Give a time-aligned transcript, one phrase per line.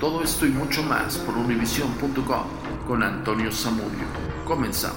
[0.00, 2.46] Todo esto y mucho más por univision.com
[2.88, 4.06] con Antonio Zamudio.
[4.46, 4.96] Comenzamos.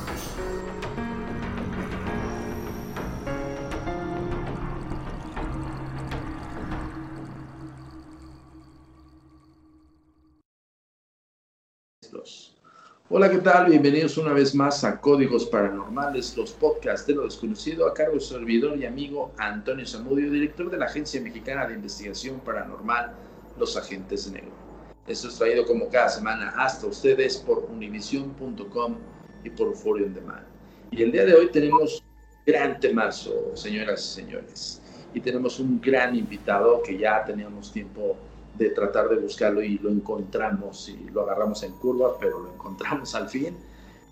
[13.09, 13.69] Hola, ¿qué tal?
[13.69, 18.21] Bienvenidos una vez más a Códigos Paranormales, los podcasts de lo desconocido, a cargo de
[18.21, 23.13] su servidor y amigo Antonio Zamudio, director de la Agencia Mexicana de Investigación Paranormal,
[23.59, 24.62] Los Agentes de Negro.
[25.05, 28.95] Esto es traído como cada semana hasta ustedes por univision.com
[29.43, 30.45] y por On Demand.
[30.91, 32.01] Y el día de hoy tenemos
[32.45, 34.81] gran temazo, señoras y señores.
[35.13, 38.15] Y tenemos un gran invitado que ya teníamos tiempo
[38.57, 43.13] de tratar de buscarlo y lo encontramos y lo agarramos en curva, pero lo encontramos
[43.13, 43.57] al fin.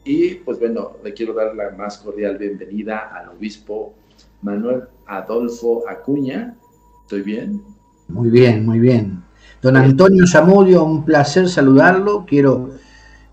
[0.04, 3.94] Y pues bueno, le quiero dar la más cordial bienvenida al obispo
[4.42, 6.58] Manuel Adolfo Acuña.
[7.04, 7.64] ¿Estoy bien?
[8.10, 9.24] Muy bien, muy bien.
[9.62, 12.26] Don Antonio Zamudio, un placer saludarlo.
[12.26, 12.72] Quiero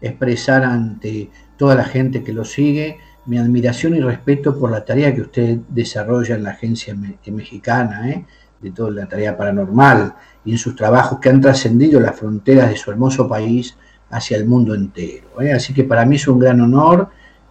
[0.00, 5.14] expresar ante toda la gente que lo sigue mi admiración y respeto por la tarea
[5.14, 6.94] que usted desarrolla en la agencia
[7.26, 8.26] mexicana, ¿eh?
[8.60, 10.14] de toda la tarea paranormal
[10.44, 13.76] y en sus trabajos que han trascendido las fronteras de su hermoso país
[14.10, 15.40] hacia el mundo entero.
[15.40, 15.52] ¿eh?
[15.52, 17.08] Así que para mí es un gran honor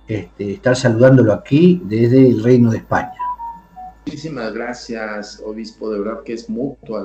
[0.08, 3.27] este, estar saludándolo aquí desde el Reino de España.
[4.08, 5.90] Muchísimas gracias, obispo.
[5.90, 7.04] De verdad que es mutua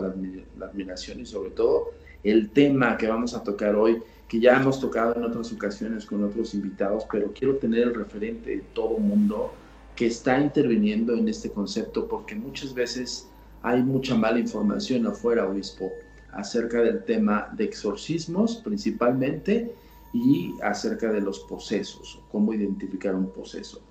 [0.56, 1.90] la, admiración y sobre todo
[2.22, 6.22] el tema que vamos a tocar hoy, que ya hemos tocado en otras ocasiones con
[6.22, 9.52] otros invitados, pero quiero tener el referente de todo mundo
[9.96, 13.26] que está interviniendo en este concepto, porque muchas veces
[13.62, 15.90] hay mucha mala información afuera, obispo,
[16.30, 19.74] acerca del tema de exorcismos principalmente
[20.12, 23.82] y acerca de los posesos, cómo identificar un poseso.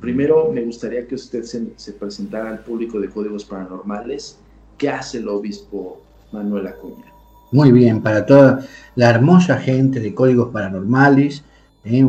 [0.00, 4.38] Primero, me gustaría que usted se, presentara al público de Códigos Paranormales.
[4.76, 6.00] ¿Qué hace el obispo
[6.32, 7.06] Manuel Acuña?
[7.50, 8.64] Muy bien, para toda
[8.94, 11.42] la hermosa gente de Códigos Paranormales,
[11.84, 12.06] eh,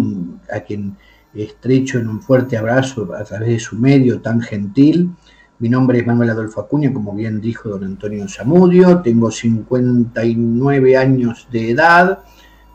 [0.51, 0.97] a quien
[1.33, 5.11] estrecho en un fuerte abrazo a través de su medio tan gentil,
[5.59, 11.47] mi nombre es Manuel Adolfo Acuña, como bien dijo don Antonio Zamudio, tengo 59 años
[11.51, 12.19] de edad,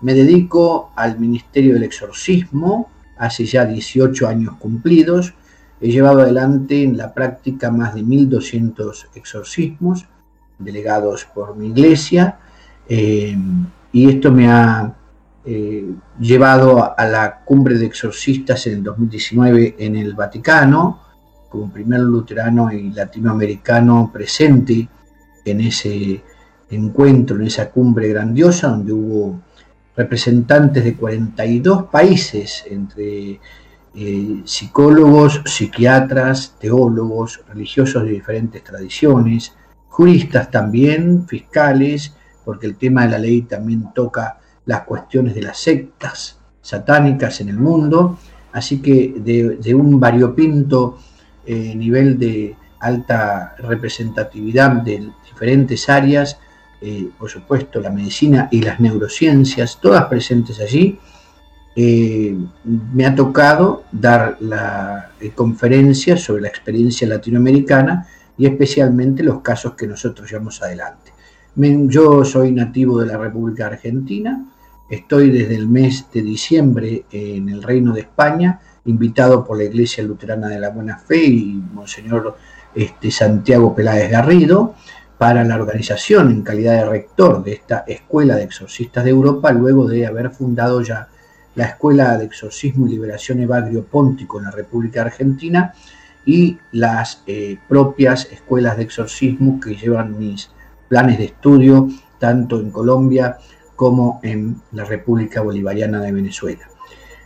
[0.03, 5.35] me dedico al Ministerio del Exorcismo, hace ya 18 años cumplidos,
[5.81, 10.07] he llevado adelante en la práctica más de 1.200 exorcismos
[10.59, 12.39] delegados por mi iglesia,
[12.89, 13.37] eh,
[13.93, 14.95] y esto me ha
[15.45, 15.85] eh,
[16.19, 21.01] llevado a la cumbre de exorcistas en el 2019 en el Vaticano,
[21.49, 24.89] como primer luterano y latinoamericano presente
[25.45, 26.23] en ese
[26.71, 29.41] encuentro, en esa cumbre grandiosa, donde hubo
[29.97, 33.41] representantes de 42 países, entre
[33.95, 39.55] eh, psicólogos, psiquiatras, teólogos, religiosos de diferentes tradiciones,
[39.89, 45.59] juristas también, fiscales, porque el tema de la ley también toca las cuestiones de las
[45.59, 48.19] sectas satánicas en el mundo,
[48.53, 50.99] así que de, un variopinto
[51.47, 56.39] eh, nivel de alta representatividad de diferentes áreas,
[56.81, 60.99] eh, por supuesto la medicina y las neurociencias, todas presentes allí.
[61.77, 62.37] Eh,
[62.93, 68.07] me ha tocado dar la conferencia sobre la experiencia latinoamericana
[68.39, 71.13] y especialmente los casos que nosotros llevamos adelante.
[71.57, 74.45] Yo soy nativo de la República Argentina,
[74.91, 80.03] estoy desde el mes de diciembre en el Reino de España, invitado por la Iglesia
[80.03, 82.37] Luterana de la Buena Fe y Monseñor
[82.75, 84.75] este, Santiago Peláez Garrido
[85.19, 89.87] para la organización en calidad de rector de esta Escuela de Exorcistas de Europa, luego
[89.87, 91.09] de haber fundado ya
[91.55, 95.73] la Escuela de Exorcismo y Liberación Evagrio Póntico en la República Argentina
[96.27, 100.51] y las eh, propias escuelas de exorcismo que llevan mis
[100.89, 101.89] planes de estudio
[102.19, 103.39] tanto en Colombia
[103.77, 106.69] como en la República Bolivariana de Venezuela.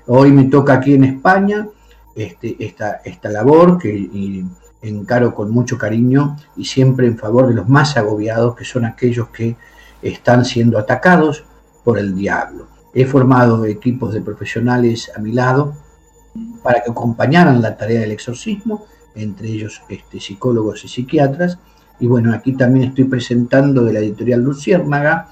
[0.06, 1.68] Hoy me toca aquí en España
[2.14, 3.90] este, esta, esta labor que
[4.82, 9.28] encaro con mucho cariño y siempre en favor de los más agobiados, que son aquellos
[9.28, 9.56] que
[10.02, 11.44] están siendo atacados
[11.84, 12.68] por el diablo.
[12.94, 15.74] He formado equipos de profesionales a mi lado
[16.62, 21.58] para que acompañaran la tarea del exorcismo, entre ellos este, psicólogos y psiquiatras.
[22.00, 25.30] Y bueno, aquí también estoy presentando de la editorial Luciérnaga,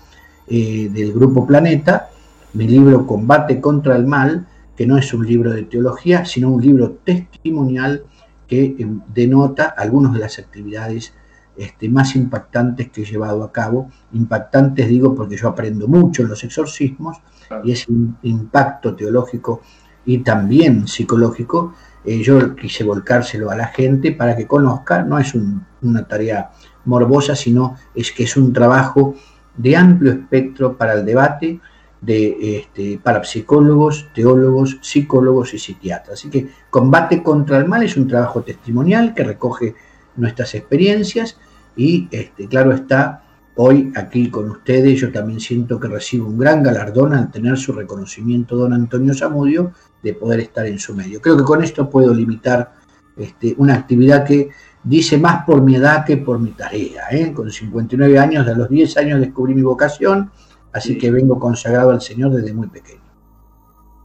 [0.48, 2.10] eh, del Grupo Planeta,
[2.54, 4.46] mi libro Combate contra el Mal,
[4.76, 8.04] que no es un libro de teología, sino un libro testimonial
[8.46, 11.12] que em, denota algunas de las actividades
[11.56, 13.90] este, más impactantes que he llevado a cabo.
[14.12, 17.18] Impactantes digo porque yo aprendo mucho en los exorcismos
[17.64, 17.86] y ese
[18.22, 19.62] impacto teológico
[20.04, 25.34] y también psicológico, eh, yo quise volcárselo a la gente para que conozca, no es
[25.82, 26.50] una tarea
[26.84, 29.14] morbosa, sino es que es un trabajo
[29.56, 31.60] de amplio espectro para el debate
[32.06, 36.20] de este, parapsicólogos, teólogos, psicólogos y psiquiatras.
[36.20, 39.74] Así que Combate contra el Mal es un trabajo testimonial que recoge
[40.14, 41.36] nuestras experiencias
[41.76, 43.24] y, este, claro está,
[43.56, 47.72] hoy aquí con ustedes yo también siento que recibo un gran galardón al tener su
[47.72, 51.20] reconocimiento don Antonio Zamudio de poder estar en su medio.
[51.20, 52.72] Creo que con esto puedo limitar
[53.16, 54.50] este, una actividad que
[54.84, 57.06] dice más por mi edad que por mi tarea.
[57.10, 57.32] ¿eh?
[57.32, 60.30] Con 59 años, a los 10 años descubrí mi vocación,
[60.76, 63.00] así que vengo consagrado al Señor desde muy pequeño.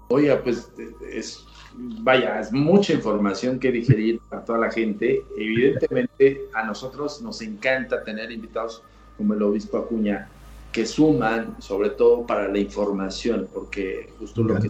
[0.07, 0.71] Oiga, pues
[1.11, 1.45] es,
[1.75, 5.21] vaya, es mucha información que digerir para toda la gente.
[5.37, 8.83] Evidentemente a nosotros nos encanta tener invitados
[9.17, 10.29] como el obispo Acuña
[10.71, 14.69] que suman sobre todo para la información, porque justo lo que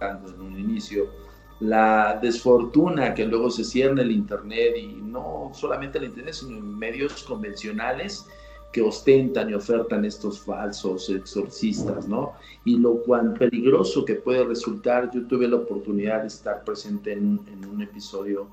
[0.00, 1.06] en un inicio,
[1.60, 6.78] la desfortuna que luego se cierra el Internet y no solamente el Internet, sino en
[6.78, 8.26] medios convencionales
[8.72, 12.32] que ostentan y ofertan estos falsos exorcistas, ¿no?
[12.64, 17.40] Y lo cuán peligroso que puede resultar, yo tuve la oportunidad de estar presente en,
[17.70, 18.48] un episodio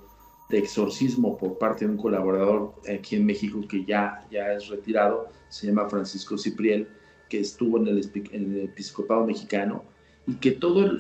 [0.50, 5.28] de exorcismo por parte de un colaborador aquí en México que ya, ya es retirado,
[5.50, 6.88] se llama Francisco Cipriel,
[7.28, 9.84] que estuvo en el, en episcopado mexicano
[10.28, 10.92] y que todo,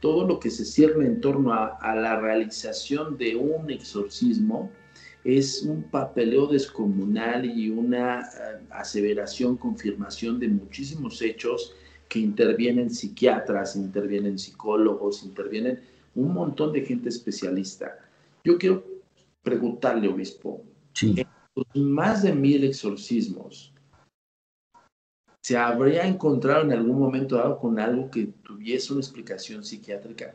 [0.00, 4.70] todo lo que se cierne en torno a, la realización de un exorcismo
[5.24, 11.74] es un papeleo descomunal y una eh, aseveración, confirmación de muchísimos hechos
[12.08, 15.80] que intervienen psiquiatras, intervienen psicólogos, intervienen
[16.14, 17.98] un montón de gente especialista.
[18.44, 18.84] Yo quiero
[19.42, 20.62] preguntarle, obispo,
[21.00, 23.72] en los más de mil exorcismos,
[25.40, 30.34] ¿se habría encontrado en algún momento dado con algo que tuviese una explicación psiquiátrica?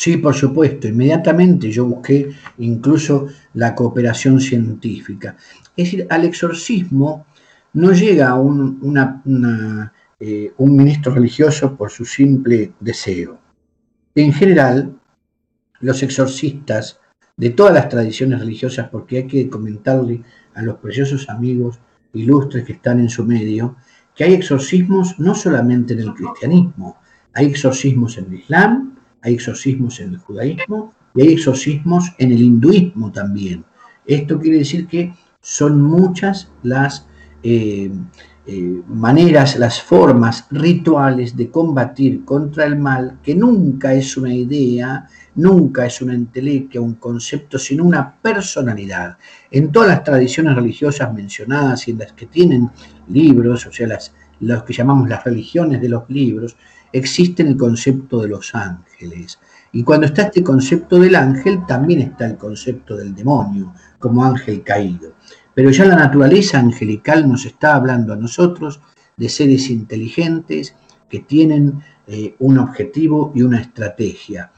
[0.00, 0.88] Sí, por supuesto.
[0.88, 5.36] Inmediatamente yo busqué incluso la cooperación científica.
[5.76, 7.26] Es decir, al exorcismo
[7.74, 8.80] no llega un,
[10.18, 13.38] eh, un ministro religioso por su simple deseo.
[14.14, 14.98] En general,
[15.80, 16.98] los exorcistas
[17.36, 20.22] de todas las tradiciones religiosas, porque hay que comentarle
[20.54, 21.78] a los preciosos amigos
[22.14, 23.76] ilustres que están en su medio,
[24.14, 26.96] que hay exorcismos no solamente en el cristianismo,
[27.34, 32.40] hay exorcismos en el Islam, hay exorcismos en el judaísmo y hay exorcismos en el
[32.40, 33.64] hinduismo también.
[34.06, 37.06] Esto quiere decir que son muchas las
[37.42, 37.90] eh,
[38.46, 45.06] eh, maneras, las formas rituales de combatir contra el mal, que nunca es una idea,
[45.36, 49.18] nunca es una entelequia, un concepto, sino una personalidad.
[49.50, 52.70] En todas las tradiciones religiosas mencionadas y en las que tienen
[53.08, 56.56] libros, o sea, las, los que llamamos las religiones de los libros,
[56.92, 58.89] existe el concepto de los ángeles.
[59.72, 64.62] Y cuando está este concepto del ángel, también está el concepto del demonio, como ángel
[64.62, 65.14] caído.
[65.54, 68.80] Pero ya la naturaleza angelical nos está hablando a nosotros
[69.16, 70.74] de seres inteligentes
[71.08, 74.50] que tienen eh, un objetivo y una estrategia.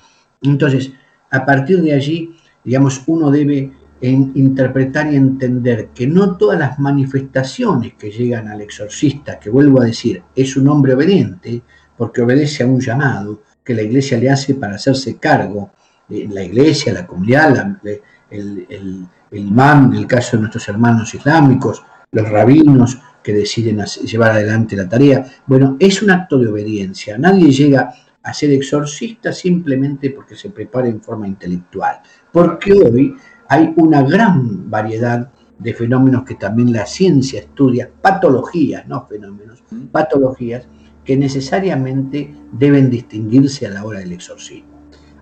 [0.43, 0.93] Entonces,
[1.31, 7.95] a partir de allí, digamos, uno debe interpretar y entender que no todas las manifestaciones
[7.95, 11.63] que llegan al exorcista, que vuelvo a decir, es un hombre obediente,
[11.97, 15.71] porque obedece a un llamado que la iglesia le hace para hacerse cargo,
[16.09, 17.79] la iglesia, la comunidad,
[18.31, 23.83] el, el, el imán, en el caso de nuestros hermanos islámicos, los rabinos que deciden
[24.05, 25.25] llevar adelante la tarea.
[25.47, 27.17] Bueno, es un acto de obediencia.
[27.17, 27.93] Nadie llega
[28.23, 32.01] a ser exorcista simplemente porque se prepara en forma intelectual.
[32.31, 33.15] Porque hoy
[33.49, 40.67] hay una gran variedad de fenómenos que también la ciencia estudia, patologías, no fenómenos, patologías
[41.05, 44.71] que necesariamente deben distinguirse a la hora del exorcismo.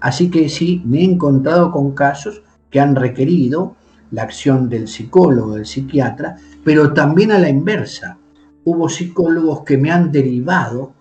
[0.00, 3.76] Así que sí, me he encontrado con casos que han requerido
[4.10, 8.16] la acción del psicólogo, del psiquiatra, pero también a la inversa.
[8.62, 10.92] hubo psicólogos que me han derivado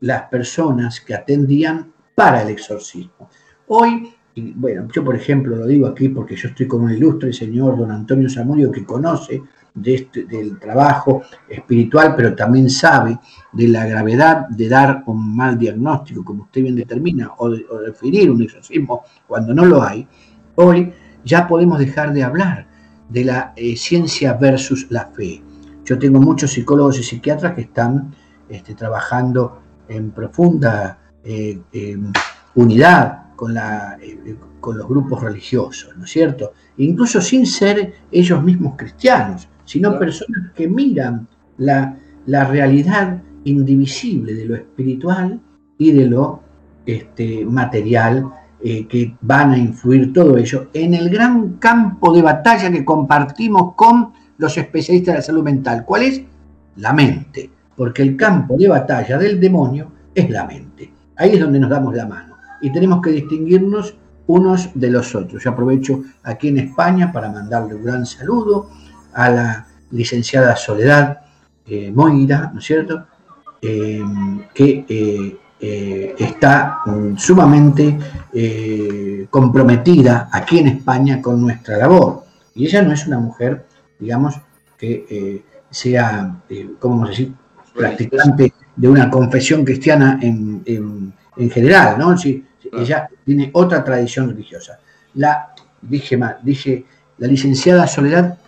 [0.00, 3.28] las personas que atendían para el exorcismo.
[3.66, 4.14] Hoy,
[4.54, 7.90] bueno, yo por ejemplo lo digo aquí porque yo estoy con un ilustre señor, don
[7.90, 9.42] Antonio Zamudio, que conoce
[9.74, 13.18] de este, del trabajo espiritual, pero también sabe
[13.52, 18.30] de la gravedad de dar un mal diagnóstico, como usted bien determina, o, de, definir
[18.30, 20.06] un exorcismo cuando no lo hay,
[20.56, 20.92] hoy
[21.24, 22.66] ya podemos dejar de hablar
[23.08, 25.42] de la eh, ciencia versus la fe.
[25.84, 28.14] Yo tengo muchos psicólogos y psiquiatras que están
[28.48, 31.58] este, trabajando en profunda eh,
[32.54, 36.52] unidad con, eh, con los grupos religiosos, ¿no es cierto?
[36.76, 41.96] Incluso sin ser ellos mismos cristianos, sino personas que miran la,
[42.26, 45.40] realidad indivisible de lo espiritual
[45.78, 46.40] y de lo
[46.84, 48.28] este, material
[48.60, 53.74] eh, que van a influir todo ello en el gran campo de batalla que compartimos
[53.76, 55.84] con los especialistas de la salud mental.
[55.84, 56.20] ¿Cuál es?
[56.76, 60.92] La mente, porque el campo de batalla del demonio es la mente.
[61.14, 63.94] Ahí es donde nos damos la mano y tenemos que distinguirnos
[64.26, 65.44] unos de los otros.
[65.44, 68.68] Yo aprovecho aquí en España para mandarle un gran saludo
[69.14, 71.20] a la licenciada Soledad
[71.66, 73.06] eh, Moira, ¿no es cierto?
[73.62, 74.02] Eh,
[74.54, 74.84] que
[75.60, 77.98] eh, está mm, sumamente
[79.28, 82.24] comprometida aquí en España con nuestra labor.
[82.54, 83.66] Y ella no es una mujer,
[83.98, 84.40] digamos,
[84.78, 86.40] que sea,
[86.78, 87.32] ¿cómo vamos a decir?,
[87.74, 91.12] practicante de una confesión cristiana en,
[91.50, 92.16] general, ¿no?
[92.16, 94.78] Sí, ella tiene otra tradición religiosa.
[95.14, 96.84] La, dije mal, dije,
[97.18, 98.38] la licenciada Soledad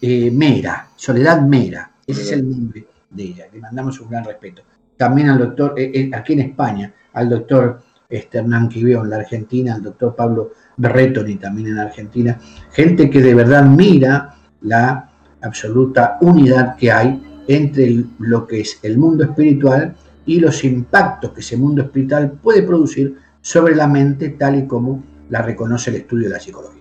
[0.00, 4.62] eh, Mera, Soledad Mera, ese es el nombre de ella, le mandamos un gran respeto.
[4.96, 9.16] También al doctor, eh, eh, aquí en España, al doctor este, Hernán Quibeo en la
[9.16, 12.38] Argentina, al doctor Pablo Berretoni también en Argentina,
[12.72, 15.10] gente que de verdad mira la
[15.42, 21.40] absoluta unidad que hay entre lo que es el mundo espiritual y los impactos que
[21.40, 26.28] ese mundo espiritual puede producir sobre la mente tal y como la reconoce el estudio
[26.28, 26.75] de la psicología.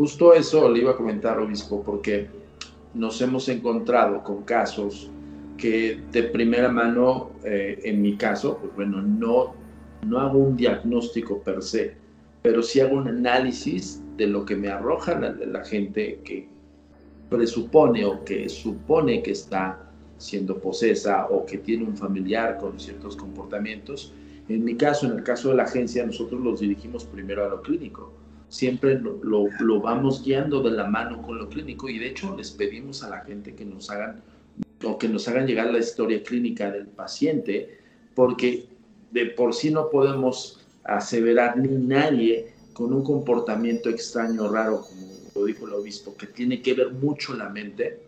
[0.00, 2.28] Justo eso le iba a comentar, obispo, porque
[2.94, 5.10] nos hemos encontrado con casos
[5.56, 9.54] que de primera mano, eh, en mi caso, pues bueno, no,
[10.06, 11.96] no hago un diagnóstico per se,
[12.42, 16.46] pero sí hago un análisis de lo que me arroja la, la gente que
[17.28, 23.16] presupone o que supone que está siendo posesa o que tiene un familiar con ciertos
[23.16, 24.14] comportamientos.
[24.48, 27.62] En mi caso, en el caso de la agencia, nosotros los dirigimos primero a lo
[27.62, 28.12] clínico.
[28.48, 32.50] Siempre lo, lo, vamos guiando de la mano con lo clínico y de hecho les
[32.50, 34.22] pedimos a la gente que nos hagan
[34.84, 37.78] o que nos hagan llegar la historia clínica del paciente
[38.14, 38.66] porque
[39.10, 45.44] de por sí no podemos aseverar ni nadie con un comportamiento extraño, raro, como lo
[45.44, 48.00] dijo el obispo, que tiene que ver mucho la mente,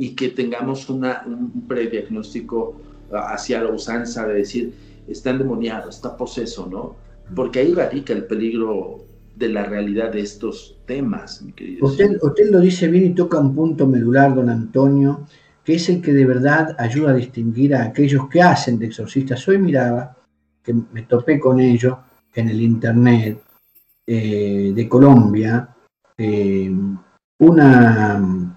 [0.00, 2.80] y que tengamos una, un prediagnóstico
[3.12, 4.72] hacia la usanza de decir,
[5.06, 6.96] está endemoniado, está poseso, ¿no?
[7.36, 9.04] Porque ahí radica el peligro
[9.40, 11.86] de la realidad de estos temas, mi querido.
[11.86, 15.26] Usted, usted lo dice bien y toca un punto medular, don Antonio,
[15.64, 19.48] que es el que de verdad ayuda a distinguir a aquellos que hacen de exorcistas.
[19.48, 20.14] Hoy miraba,
[20.62, 21.96] que me topé con ellos
[22.34, 23.42] en el internet
[24.06, 25.74] eh, de Colombia,
[26.16, 26.70] eh,
[27.38, 28.56] una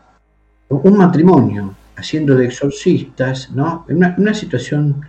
[0.81, 3.85] un matrimonio haciendo de exorcistas, ¿no?
[3.87, 5.01] Una, una situación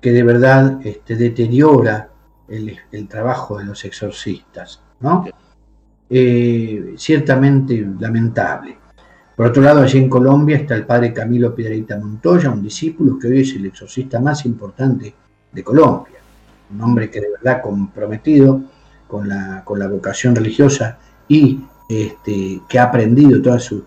[0.00, 2.10] que de verdad este, deteriora
[2.48, 5.24] el, trabajo de los exorcistas, ¿no?
[6.08, 8.78] Eh, ciertamente lamentable.
[9.36, 13.28] Por otro lado, allí en Colombia está el padre Camilo Piedrita Montoya, un discípulo que
[13.28, 15.14] hoy es el exorcista más importante
[15.50, 16.18] de Colombia,
[16.70, 18.62] un hombre que de verdad comprometido
[19.08, 23.84] con la, con la vocación religiosa y este, que ha aprendido toda su,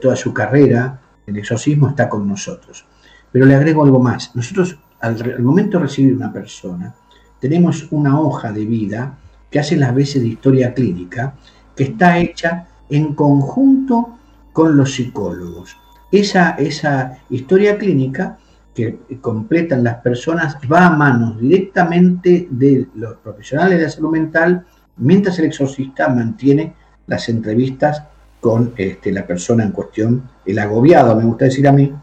[0.00, 2.84] toda su carrera el exorcismo está con nosotros.
[3.32, 4.34] Pero le agrego algo más.
[4.34, 6.94] Nosotros, al, momento de recibir una persona,
[7.40, 9.18] tenemos una hoja de vida
[9.54, 11.36] que hace las veces de historia clínica,
[11.76, 14.18] que está hecha en conjunto
[14.52, 15.76] con los psicólogos.
[16.10, 18.36] Esa, esa historia clínica
[18.74, 24.66] que completan las personas va a manos directamente de los profesionales de la salud mental,
[24.96, 26.74] mientras el exorcista mantiene
[27.06, 28.02] las entrevistas
[28.40, 31.94] con este, la persona en cuestión, el agobiado, me gusta decir a mí,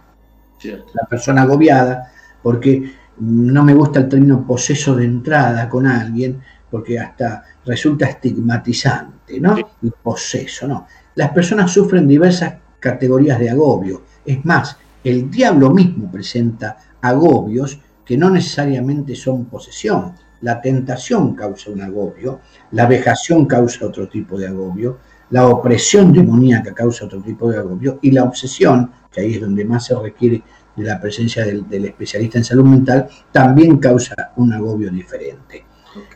[0.64, 6.42] la persona agobiada, porque no me gusta el término poseso de entrada con alguien,
[6.72, 9.58] porque hasta resulta estigmatizante, ¿no?
[9.58, 10.88] El poseso, ¿no?
[11.16, 14.04] Las personas sufren diversas categorías de agobio.
[14.26, 20.14] Es más, el diablo mismo presenta agobios que no necesariamente son posesión.
[20.42, 22.40] La tentación causa un agobio,
[22.72, 24.98] la vejación causa otro tipo de agobio,
[25.30, 29.64] la opresión demoníaca causa otro tipo de agobio y la obsesión, que ahí es donde
[29.66, 30.44] más se requiere
[30.76, 35.66] de la presencia del, especialista en salud mental, también causa un agobio diferente.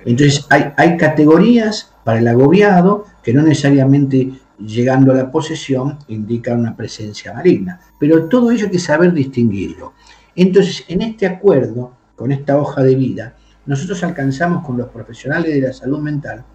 [0.05, 6.59] Entonces hay, hay categorías para el agobiado que no necesariamente llegando a la posesión indican
[6.59, 9.93] una presencia maligna, pero todo ello hay que saber distinguirlo.
[10.35, 15.61] Entonces, en este acuerdo, con esta hoja de vida, nosotros alcanzamos con los profesionales de
[15.61, 16.45] la salud mental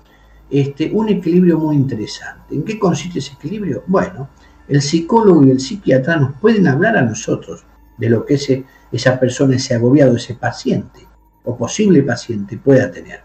[0.51, 2.55] este, un equilibrio muy interesante.
[2.55, 3.85] ¿En qué consiste ese equilibrio?
[3.87, 4.31] Bueno,
[4.69, 7.65] el psicólogo y el psiquiatra nos pueden hablar a nosotros
[7.99, 11.10] de lo que ese, esa persona, ese agobiado, ese paciente
[11.45, 13.21] o posible paciente pueda tener.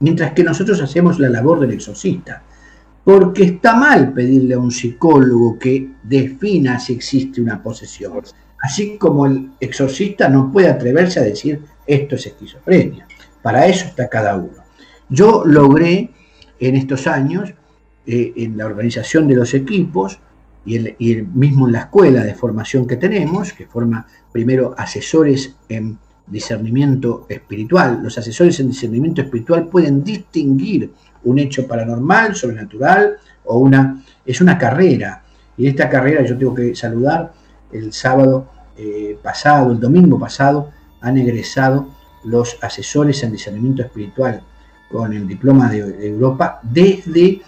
[0.00, 2.42] Mientras que nosotros hacemos la labor del exorcista.
[3.04, 8.22] Porque está mal pedirle a un psicólogo que defina si existe una posesión.
[8.60, 13.06] Así como el exorcista no puede atreverse a decir esto es esquizofrenia.
[13.42, 14.62] Para eso está cada uno.
[15.08, 16.10] Yo logré
[16.58, 17.52] en estos años,
[18.06, 20.20] eh, en la organización de los equipos
[20.64, 25.98] y, el, mismo en la escuela de formación que tenemos, que forma primero asesores en
[26.30, 28.00] discernimiento espiritual.
[28.02, 30.92] Los asesores en discernimiento espiritual pueden distinguir
[31.24, 34.02] un hecho paranormal, sobrenatural o una...
[34.24, 35.22] Es una carrera.
[35.56, 37.32] Y esta carrera yo tengo que saludar
[37.72, 40.70] el sábado eh, pasado, el domingo pasado,
[41.00, 41.88] han egresado
[42.24, 44.42] los asesores en discernimiento espiritual
[44.90, 47.40] con el diploma de Europa desde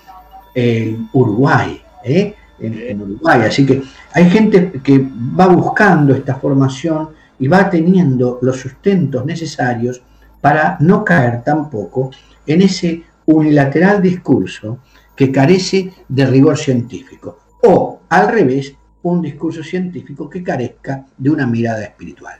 [0.54, 2.34] el Uruguay, ¿eh?
[2.60, 3.42] en, Uruguay.
[3.42, 5.06] Así que hay gente que
[5.38, 10.02] va buscando esta formación y va teniendo los sustentos necesarios
[10.40, 12.10] para no caer tampoco
[12.46, 14.78] en ese unilateral discurso
[15.14, 17.38] que carece de rigor científico.
[17.62, 22.38] O, al revés, un discurso científico que carezca de una mirada espiritual.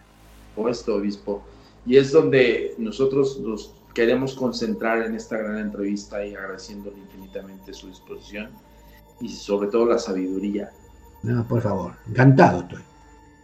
[0.69, 1.43] esto, obispo.
[1.87, 7.89] Y es donde nosotros los queremos concentrar en esta gran entrevista y agradeciéndole infinitamente su
[7.89, 8.51] disposición
[9.21, 10.71] y sobre todo la sabiduría.
[11.23, 12.92] No, por favor, encantado estoy.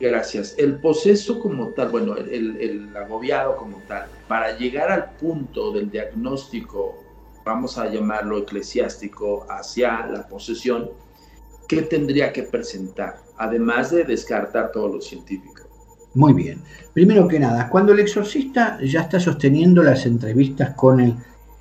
[0.00, 0.54] Gracias.
[0.58, 7.02] El proceso como tal, bueno, el, agobiado como tal, para llegar al punto del diagnóstico,
[7.44, 10.90] vamos a llamarlo eclesiástico, hacia la posesión,
[11.66, 13.16] ¿qué tendría que presentar?
[13.38, 15.62] Además de descartar todo lo científico.
[16.14, 16.62] Muy bien.
[16.92, 21.14] Primero que nada, cuando el exorcista ya está sosteniendo las entrevistas con el,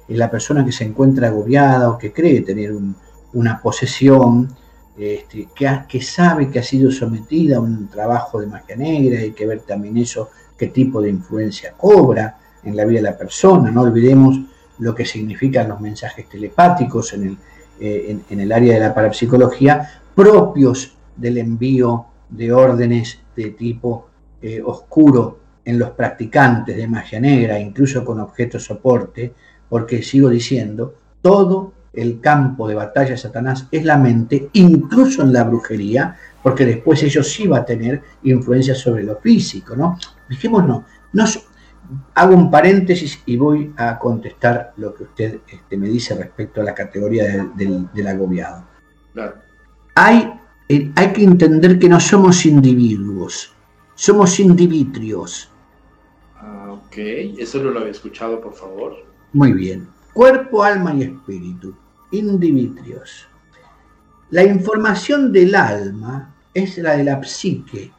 [0.10, 2.72] la persona que se encuentra agobiada o que cree tener
[3.34, 4.56] una posesión,
[4.98, 9.46] este, que, sabe que ha sido sometida a un trabajo de magia negra, hay que
[9.46, 13.70] ver también eso, qué tipo de influencia cobra en la vida de la persona.
[13.70, 14.40] No olvidemos
[14.80, 17.38] lo que significan los mensajes telepáticos en el,
[17.80, 24.08] eh, en el área de la parapsicología, propios del envío de órdenes de tipo
[24.42, 29.34] eh, oscuro en los practicantes de magia negra, incluso con objetos soporte,
[29.70, 35.34] porque sigo diciendo, todo el campo de batalla de Satanás es la mente, incluso en
[35.34, 39.98] la brujería, porque después ellos sí va a tener influencia sobre lo físico, ¿no?
[40.30, 40.86] Dijimos no,
[42.14, 46.64] hago un paréntesis y voy a contestar lo que usted este, me dice respecto a
[46.64, 48.64] la categoría del, agobiado.
[49.96, 50.34] Hay,
[50.70, 53.56] eh, hay que entender que no somos individuos,
[53.96, 55.50] somos indivitrios.
[56.36, 56.98] Ah, ok,
[57.40, 58.98] eso no lo había escuchado, por favor.
[59.34, 59.88] Muy bien.
[60.14, 61.76] Cuerpo, alma y espíritu.
[62.12, 63.28] Indivitrios.
[64.30, 67.92] La información del alma es la de la psique.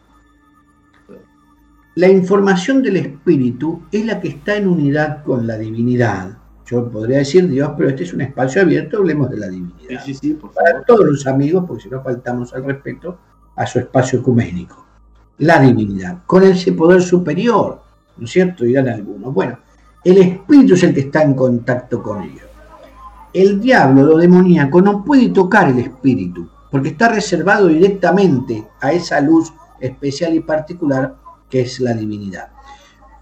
[1.95, 6.39] La información del espíritu es la que está en unidad con la divinidad.
[6.67, 10.05] Yo podría decir Dios, pero este es un espacio abierto, hablemos de la divinidad.
[10.05, 10.73] Sí, sí, por favor.
[10.73, 13.19] Para todos los amigos, porque si no faltamos al respeto
[13.57, 14.89] a su espacio ecuménico
[15.39, 17.81] la divinidad, con ese poder superior,
[18.17, 18.65] ¿no es cierto?
[18.65, 19.33] Dirán algunos.
[19.33, 19.59] Bueno,
[20.05, 22.48] el espíritu es el que está en contacto con ellos.
[23.39, 29.21] El diablo, lo demoníaco, no puede tocar el espíritu, porque está reservado directamente a esa
[29.21, 31.15] luz especial y particular
[31.49, 32.49] que es la divinidad.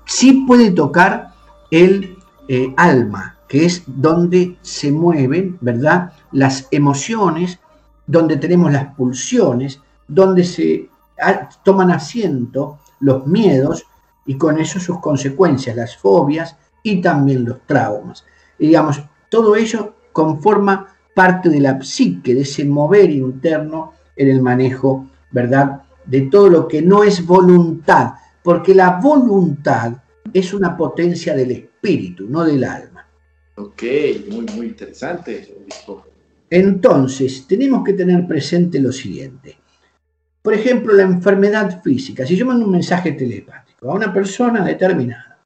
[0.06, 1.34] Sí puede tocar
[1.70, 2.16] el
[2.48, 6.14] eh, alma, que es donde se mueven, ¿verdad?
[6.32, 7.58] Las emociones,
[8.06, 10.88] donde tenemos las pulsiones, donde se
[11.62, 13.84] toman asiento los miedos
[14.24, 18.24] y con eso sus consecuencias, las fobias y también los traumas.
[18.58, 25.10] digamos, todo ello conforma parte de la psique, de ese mover interno en el manejo,
[25.30, 25.82] ¿verdad?
[26.06, 29.92] De todo lo que no es voluntad, porque la voluntad
[30.32, 33.06] es una potencia del espíritu, no del alma.
[33.56, 33.82] Ok,
[34.30, 35.54] muy, muy interesante.
[36.48, 39.58] Entonces, tenemos que tener presente lo siguiente.
[40.40, 42.24] Por ejemplo, la enfermedad física.
[42.24, 45.42] Si yo mando un mensaje telepático a una persona determinada,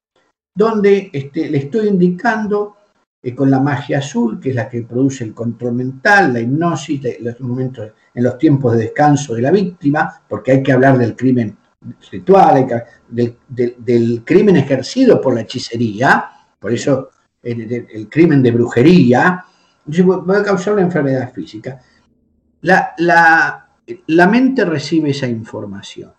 [0.54, 2.76] donde este, le estoy indicando
[3.22, 7.02] eh, con la magia azul, que es la que produce el control mental, la hipnosis,
[7.20, 11.14] los momentos, en los tiempos de descanso de la víctima, porque hay que hablar del
[11.14, 11.56] crimen
[12.10, 12.66] ritual,
[13.08, 17.10] del, crimen ejercido por la hechicería, por eso
[17.42, 19.44] el, crimen de brujería,
[20.24, 21.80] puede causar una enfermedad física.
[22.62, 26.12] La, la, mente recibe esa información.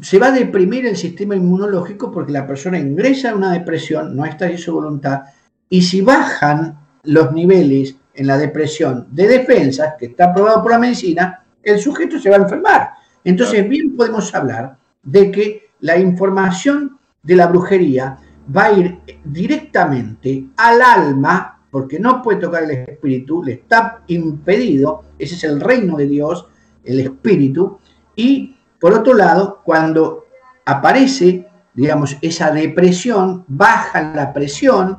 [0.00, 4.24] Se va a deprimir el sistema inmunológico porque la persona ingresa a una depresión, no
[4.24, 5.22] está en su voluntad,
[5.68, 10.78] y si bajan los niveles en la depresión de defensa, que está aprobado por la
[10.78, 12.90] medicina, el sujeto se va a enfermar.
[13.24, 18.18] Entonces, bien podemos hablar de que la información de la brujería
[18.54, 25.04] va a ir directamente al alma, porque no puede tocar el espíritu, le está impedido,
[25.18, 26.46] ese es el reino de Dios,
[26.84, 27.78] el espíritu,
[28.14, 30.26] y por otro lado, cuando
[30.64, 34.98] aparece, digamos, esa depresión, baja la presión,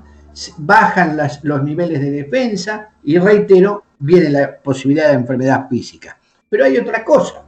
[0.59, 6.17] bajan los niveles de defensa y reitero, viene la posibilidad de enfermedad física.
[6.47, 7.43] Pero hay otra cosa.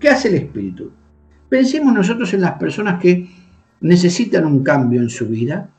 [0.00, 0.90] ¿Qué hace el espíritu?
[1.48, 3.30] Pensemos nosotros en las personas que
[3.82, 5.70] necesitan un cambio en su vida.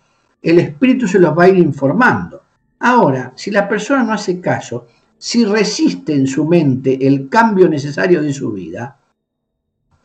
[0.41, 2.41] El espíritu se los va a ir informando.
[2.79, 8.21] Ahora, si la persona no hace caso, si resiste en su mente el cambio necesario
[8.21, 8.95] de su vida,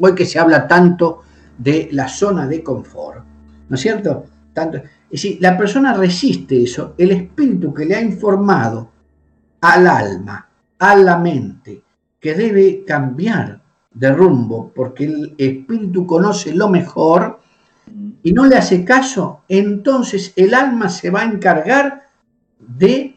[0.05, 1.23] hoy que se habla tanto
[1.57, 3.25] de la zona de confort,
[3.69, 4.25] ¿no es cierto?
[4.53, 8.91] Tanto, y si la persona resiste eso, el espíritu que le ha informado
[9.61, 11.83] al alma, a la mente,
[12.21, 13.61] que debe cambiar
[13.93, 17.41] de rumbo porque el espíritu conoce lo mejor
[18.23, 22.03] y no le hace caso, entonces el alma se va a encargar
[22.59, 23.17] de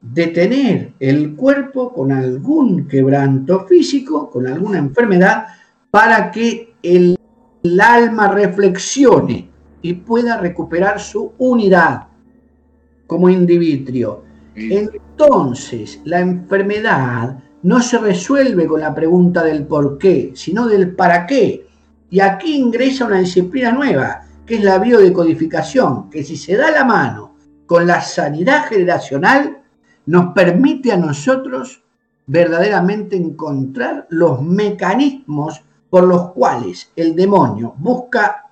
[0.00, 5.46] detener el cuerpo con algún quebranto físico, con alguna enfermedad,
[5.94, 7.16] para que el,
[7.62, 9.48] el alma reflexione
[9.80, 12.08] y pueda recuperar su unidad
[13.06, 14.24] como individuo.
[14.56, 21.28] Entonces, la enfermedad no se resuelve con la pregunta del por qué, sino del para
[21.28, 21.64] qué.
[22.10, 26.82] Y aquí ingresa una disciplina nueva, que es la biodecodificación, que si se da la
[26.82, 29.62] mano con la sanidad generacional,
[30.06, 31.84] nos permite a nosotros
[32.26, 35.62] verdaderamente encontrar los mecanismos
[35.94, 38.50] por los cuales el demonio busca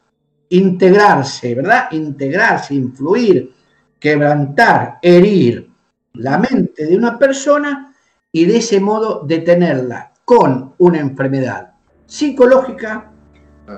[0.50, 1.88] integrarse, ¿verdad?
[1.90, 3.52] Integrarse, influir,
[3.98, 5.68] quebrantar, herir
[6.12, 7.92] la mente de una persona
[8.30, 11.72] y de ese modo detenerla con una enfermedad
[12.06, 13.10] psicológica,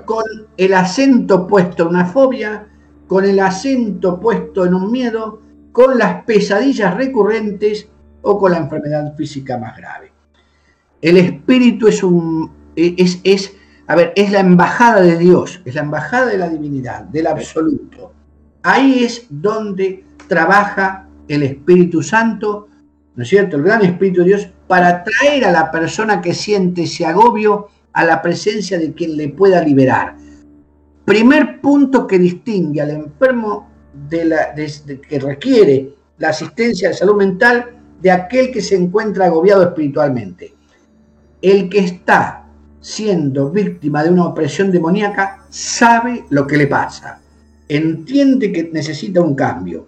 [0.05, 0.25] con
[0.57, 2.67] el acento puesto en una fobia,
[3.07, 7.89] con el acento puesto en un miedo, con las pesadillas recurrentes
[8.21, 10.13] o con la enfermedad física más grave.
[11.01, 13.53] El espíritu es un es, es
[13.87, 18.13] a ver, es la embajada de Dios, es la embajada de la divinidad, del absoluto.
[18.63, 22.67] Ahí es donde trabaja el Espíritu Santo,
[23.15, 23.57] ¿no es cierto?
[23.57, 28.03] El gran Espíritu de Dios, para traer a la persona que siente ese agobio a
[28.03, 30.15] la presencia de quien le pueda liberar.
[31.05, 33.69] Primer punto que distingue al enfermo
[34.09, 39.63] de la, que requiere la asistencia de salud mental de aquel que se encuentra agobiado
[39.63, 40.55] espiritualmente.
[41.41, 42.44] El que está
[42.85, 47.19] siendo víctima de una opresión demoníaca, sabe lo que le pasa,
[47.67, 49.87] entiende que necesita un cambio.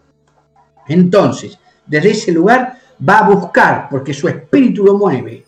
[0.87, 5.45] Entonces, desde ese lugar va a buscar, porque su espíritu lo mueve,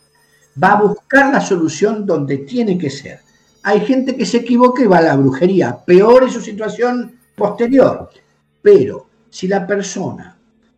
[0.64, 3.22] va a buscar la solución donde tiene que ser.
[3.64, 8.12] Hay gente que se equivoca y va a la brujería, peor es su situación posterior.
[8.62, 10.38] Pero si la persona,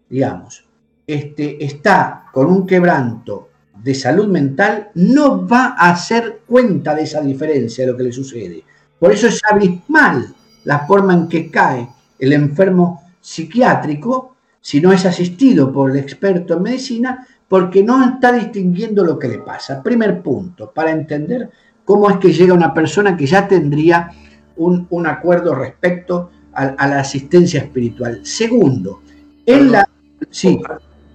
[0.09, 0.63] digamos,
[1.05, 3.49] este, está con un quebranto
[3.83, 8.11] de salud mental no va a hacer cuenta de esa diferencia de lo que le
[8.11, 8.63] sucede.
[8.99, 10.33] Por eso es abismal
[10.65, 11.87] la forma en que cae
[12.19, 18.31] el enfermo psiquiátrico si no es asistido por el experto en medicina, porque no está
[18.31, 19.81] distinguiendo lo que le pasa.
[19.81, 21.49] Primer punto, para entender
[21.83, 24.11] cómo es que llega una persona que ya tendría
[24.57, 28.23] un, acuerdo respecto a, la asistencia espiritual.
[28.23, 29.01] Segundo,
[29.47, 29.89] en la...
[30.29, 30.61] Sí.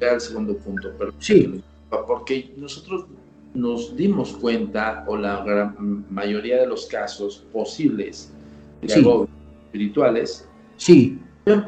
[0.01, 3.07] El segundo punto, Sí porque nosotros
[3.55, 8.31] nos dimos cuenta, o la gran mayoría de los casos posibles
[8.83, 9.27] de
[9.67, 10.47] espirituales,
[10.77, 11.19] sí.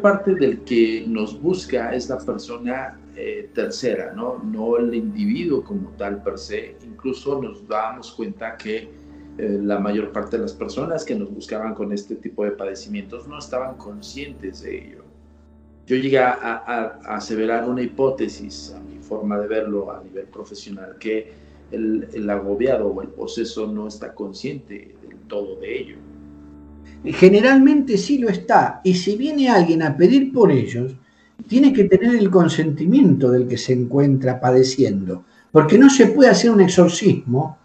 [0.02, 4.38] parte del que nos busca es la persona eh, tercera, ¿no?
[4.44, 6.76] no el individuo como tal per se.
[6.84, 8.88] Incluso nos damos cuenta que
[9.38, 13.26] eh, la mayor parte de las personas que nos buscaban con este tipo de padecimientos
[13.26, 15.04] no estaban conscientes de ello.
[15.86, 18.76] Yo llegué a, a aseverar una hipótesis
[19.08, 21.32] forma de verlo a nivel profesional, que
[21.70, 25.96] el, agobiado o el poseso no está consciente del todo de ello.
[27.04, 30.94] Generalmente sí lo está, y si viene alguien a pedir por ellos,
[31.46, 36.50] tiene que tener el consentimiento del que se encuentra padeciendo, porque no se puede hacer
[36.50, 37.58] un exorcismo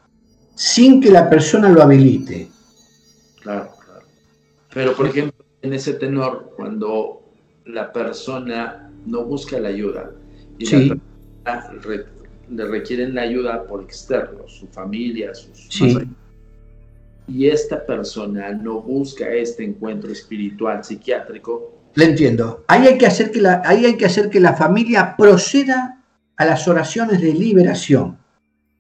[0.56, 2.48] sin que la persona lo habilite.
[3.42, 4.06] Claro, claro.
[4.74, 7.24] Pero, por ejemplo, en ese tenor, cuando
[7.66, 10.12] la persona no busca la ayuda
[10.60, 11.13] y la persona
[12.50, 15.98] le requieren la ayuda por externos, su familia, sus sí.
[17.28, 21.74] y esta persona no busca este encuentro espiritual psiquiátrico.
[21.96, 22.64] Le entiendo.
[22.68, 26.02] Ahí hay que hacer que la, ahí hay que hacer que la familia proceda
[26.36, 28.18] a las oraciones de liberación.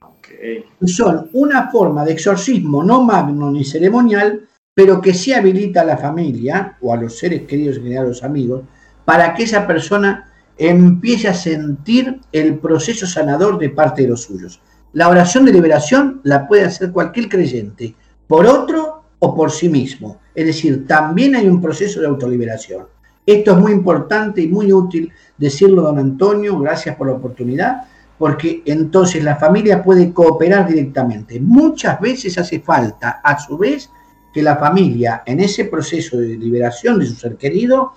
[0.01, 0.65] Okay.
[0.85, 5.97] Son una forma de exorcismo no magno ni ceremonial, pero que sí habilita a la
[5.97, 8.63] familia o a los seres queridos, en general a los amigos,
[9.05, 14.61] para que esa persona empiece a sentir el proceso sanador de parte de los suyos.
[14.93, 17.95] La oración de liberación la puede hacer cualquier creyente,
[18.27, 20.19] por otro o por sí mismo.
[20.35, 22.85] Es decir, también hay un proceso de autoliberación.
[23.25, 27.83] Esto es muy importante y muy útil decirlo, don Antonio, gracias por la oportunidad,
[28.17, 31.39] porque entonces la familia puede cooperar directamente.
[31.39, 33.89] Muchas veces hace falta, a su vez,
[34.33, 37.93] que la familia en ese proceso de liberación de su ser querido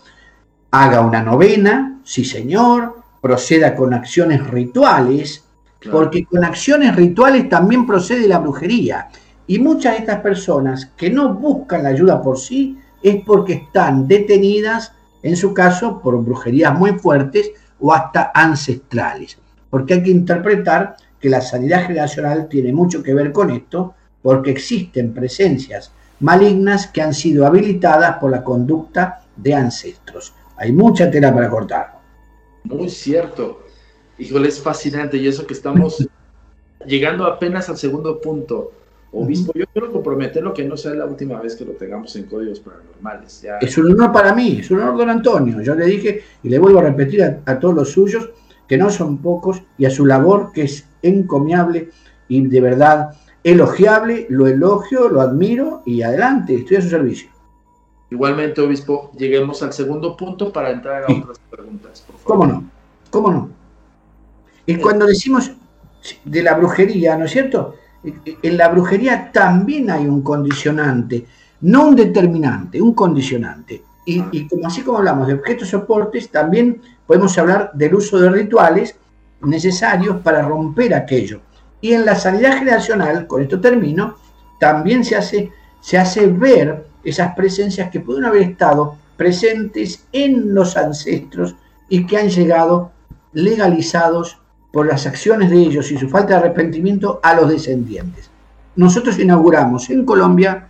[0.82, 5.44] haga una novena, sí señor, proceda con acciones rituales,
[5.78, 5.98] claro.
[5.98, 9.08] porque con acciones rituales también procede la brujería.
[9.46, 14.06] Y muchas de estas personas que no buscan la ayuda por sí es porque están
[14.06, 19.38] detenidas, en su caso, por brujerías muy fuertes o hasta ancestrales.
[19.70, 24.50] Porque hay que interpretar que la sanidad generacional tiene mucho que ver con esto, porque
[24.50, 30.34] existen presencias malignas que han sido habilitadas por la conducta de ancestros.
[30.56, 31.98] Hay mucha tela para cortar.
[32.64, 33.62] Muy cierto.
[34.18, 36.08] Híjole, es fascinante y eso que estamos
[36.86, 38.72] llegando apenas al segundo punto.
[39.12, 42.60] Obispo, yo quiero comprometerlo que no sea la última vez que lo tengamos en códigos
[42.60, 43.40] paranormales.
[43.42, 43.58] Ya...
[43.58, 45.60] Es un honor para mí, es un honor, don Antonio.
[45.62, 48.30] Yo le dije y le vuelvo a repetir a, a todos los suyos
[48.66, 51.90] que no son pocos y a su labor que es encomiable
[52.28, 53.10] y de verdad
[53.44, 57.30] elogiable, lo elogio, lo admiro y adelante, estoy a su servicio.
[58.10, 62.04] Igualmente, obispo, lleguemos al segundo punto para entrar a otras preguntas.
[62.22, 62.64] ¿Cómo no?
[63.10, 63.50] ¿Cómo no?
[64.64, 65.52] Y cuando decimos
[66.24, 67.74] de la brujería, ¿no es cierto?
[68.02, 71.26] En la brujería también hay un condicionante,
[71.62, 73.82] no un determinante, un condicionante.
[74.04, 78.30] Y, y como así como hablamos de objetos soportes, también podemos hablar del uso de
[78.30, 78.96] rituales
[79.40, 81.40] necesarios para romper aquello.
[81.80, 84.16] Y en la sanidad generacional, con esto termino,
[84.60, 90.76] también se hace, se hace ver esas presencias que pueden haber estado presentes en los
[90.76, 91.54] ancestros
[91.88, 92.90] y que han llegado
[93.32, 94.38] legalizados
[94.72, 98.28] por las acciones de ellos y su falta de arrepentimiento a los descendientes.
[98.74, 100.66] Nosotros inauguramos en Colombia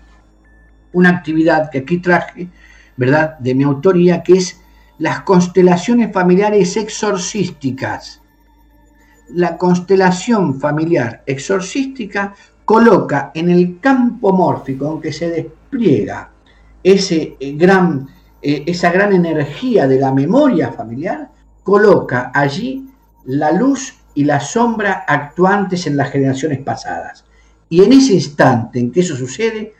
[0.92, 2.48] una actividad que aquí traje,
[2.96, 4.60] ¿verdad?, de mi autoría, que es
[4.98, 8.20] las constelaciones familiares exorcísticas.
[9.28, 12.34] La constelación familiar exorcística
[12.66, 16.30] coloca en el campo mórfico, aunque se despliega
[16.82, 18.08] ese gran,
[18.42, 21.30] eh, esa gran energía de la memoria familiar,
[21.62, 22.86] coloca allí
[23.24, 27.24] la luz y la sombra actuantes en las generaciones pasadas.
[27.68, 29.72] Y en ese instante en que eso sucede,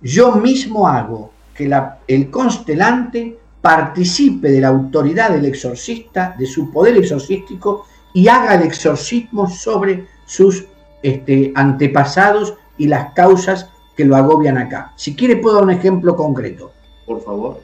[0.00, 1.70] yo mismo hago que
[2.08, 8.62] el constelante participe de la autoridad del exorcista, de su poder exorcístico, y haga el
[8.62, 10.66] exorcismo sobre sus
[11.06, 14.92] este, antepasados y las causas que lo agobian acá.
[14.96, 16.72] Si quiere puedo dar un ejemplo concreto.
[17.06, 17.60] Por favor.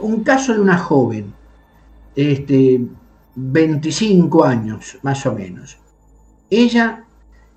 [0.00, 1.32] un caso de una joven,
[2.14, 2.82] este,
[3.36, 5.78] 25 años más o menos.
[6.50, 7.04] Ella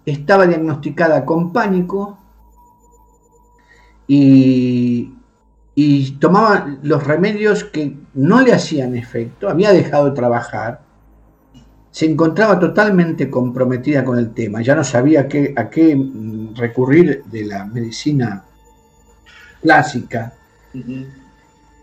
[0.06, 2.18] estaba diagnosticada con pánico
[4.08, 5.14] y,
[5.76, 10.89] y tomaba los remedios que no le hacían efecto, había dejado de trabajar
[11.92, 17.24] se encontraba totalmente comprometida con el tema, ya no sabía qué, a qué mm, recurrir
[17.26, 18.44] de la medicina
[19.62, 20.34] clásica.
[20.74, 21.08] Uh -huh.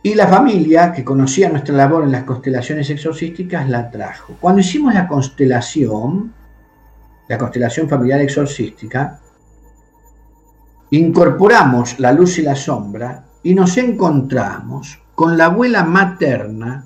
[0.06, 4.36] Y la familia, que conocía nuestra labor en las constelaciones exorcísticas, la trajo.
[4.40, 6.32] Cuando hicimos la constelación,
[7.28, 9.18] la constelación familiar exorcística,
[10.90, 16.84] incorporamos la luz y la sombra y nos encontramos con la abuela materna,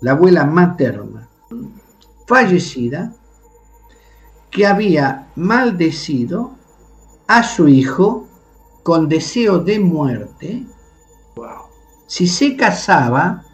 [0.00, 1.13] la abuela materna,
[2.26, 3.12] fallecida
[4.50, 6.52] que había maldecido
[7.26, 8.28] a su hijo
[8.82, 10.62] con deseo de muerte
[11.34, 11.64] wow.
[12.06, 13.44] si se casaba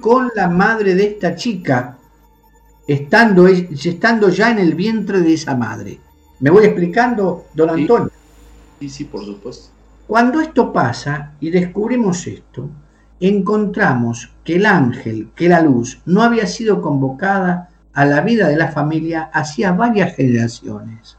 [0.00, 1.98] con la madre de esta chica,
[2.86, 5.98] estando, estando ya en el vientre de esa madre.
[6.40, 8.10] ¿Me voy explicando, don Antonio?
[8.78, 9.70] Sí, sí, por supuesto.
[10.06, 12.68] Cuando esto pasa y descubrimos esto,
[13.18, 18.56] encontramos que el ángel, que la luz, no había sido convocada a la vida de
[18.56, 21.16] la familia hacía varias generaciones.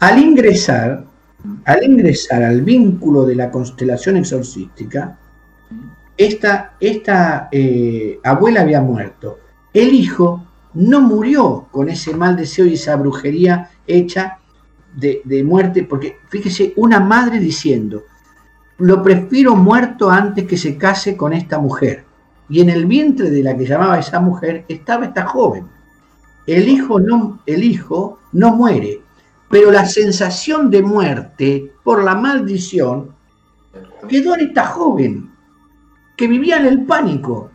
[0.00, 1.06] Al ingresar,
[1.64, 5.18] al ingresar al vínculo de la constelación exorcística,
[6.18, 9.38] esta, esta eh, abuela había muerto.
[9.72, 14.40] El hijo no murió con ese mal deseo y esa brujería hecha
[14.94, 18.02] de, de muerte, porque fíjese, una madre diciendo,
[18.76, 22.11] lo prefiero muerto antes que se case con esta mujer.
[22.52, 25.66] Y en el vientre de la que llamaba esa mujer estaba esta joven.
[26.46, 29.00] El hijo no, el hijo no muere,
[29.48, 33.14] pero la sensación de muerte por la maldición
[34.06, 35.30] quedó en esta joven
[36.14, 37.50] que vivía en el pánico.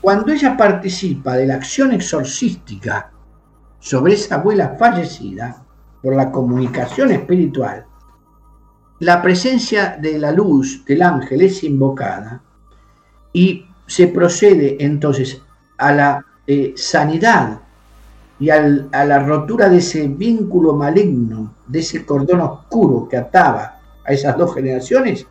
[0.00, 3.12] Cuando ella participa de la acción exorcística
[3.78, 5.66] sobre esa abuela fallecida
[6.02, 7.84] por la comunicación espiritual,
[9.00, 12.42] la presencia de la luz del ángel es invocada
[13.34, 15.42] y se procede entonces
[15.78, 17.60] a la eh, sanidad
[18.38, 18.60] y a
[19.04, 24.52] la rotura de ese vínculo maligno, de ese cordón oscuro que ataba a esas dos
[24.54, 25.26] generaciones,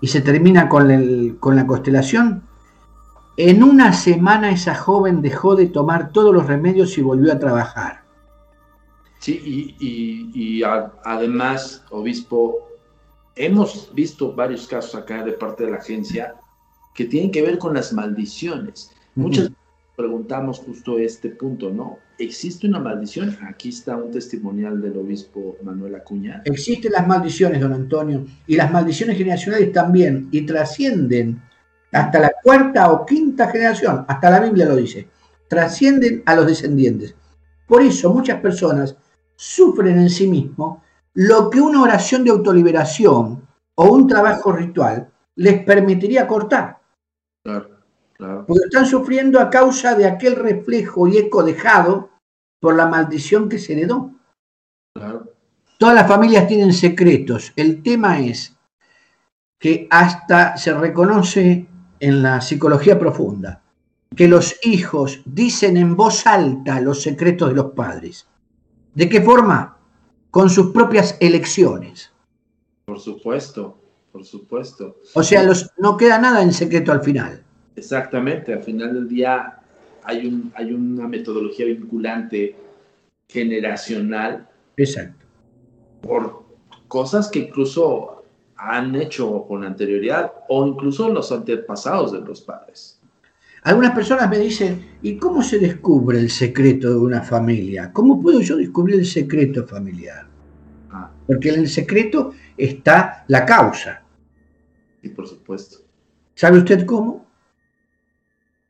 [0.00, 2.42] y se termina con, con la constelación,
[3.36, 8.02] en una semana esa joven dejó de tomar todos los remedios y volvió a trabajar.
[9.18, 12.68] Sí, y, además, obispo,
[13.34, 16.34] hemos visto varios casos acá de parte de la agencia
[16.96, 18.90] que tienen que ver con las maldiciones.
[19.14, 19.56] Muchas veces
[19.96, 21.98] preguntamos justo este punto, ¿no?
[22.18, 23.36] ¿Existe una maldición?
[23.46, 26.42] Aquí está un testimonial del obispo Manuel Acuña.
[26.44, 31.40] Existen las maldiciones, don Antonio, y las maldiciones generacionales también, y trascienden
[31.92, 35.08] hasta la cuarta o quinta generación, hasta la Biblia lo dice,
[35.48, 37.14] trascienden a los descendientes.
[37.66, 38.96] Por eso muchas personas
[39.34, 40.78] sufren en sí mismos
[41.14, 46.75] lo que una oración de autoliberación o un trabajo ritual les permitiría cortar.
[47.46, 47.70] Claro,
[48.14, 48.44] claro.
[48.44, 52.10] Porque están sufriendo a causa de aquel reflejo y eco dejado
[52.60, 54.10] por la maldición que se heredó.
[54.94, 55.32] Claro.
[55.78, 57.52] Todas las familias tienen secretos.
[57.54, 58.56] El tema es
[59.60, 61.68] que hasta se reconoce
[62.00, 63.62] en la psicología profunda
[64.16, 68.26] que los hijos dicen en voz alta los secretos de los padres.
[68.92, 69.78] ¿De qué forma?
[70.32, 72.10] Con sus propias elecciones.
[72.86, 73.78] Por supuesto,
[74.16, 74.96] por supuesto.
[75.12, 77.42] O sea, los, no queda nada en secreto al final.
[77.76, 79.58] Exactamente, al final del día
[80.04, 82.56] hay, un, hay una metodología vinculante
[83.28, 84.48] generacional.
[84.78, 85.26] Exacto.
[86.00, 86.44] Por
[86.88, 88.24] cosas que incluso
[88.56, 92.98] han hecho con anterioridad o incluso los antepasados de los padres.
[93.64, 97.92] Algunas personas me dicen, ¿y cómo se descubre el secreto de una familia?
[97.92, 100.26] ¿Cómo puedo yo descubrir el secreto familiar?
[100.90, 101.10] Ah.
[101.26, 104.05] Porque en el secreto está la causa.
[105.02, 105.78] Sí, por supuesto.
[106.34, 107.26] ¿Sabe usted cómo?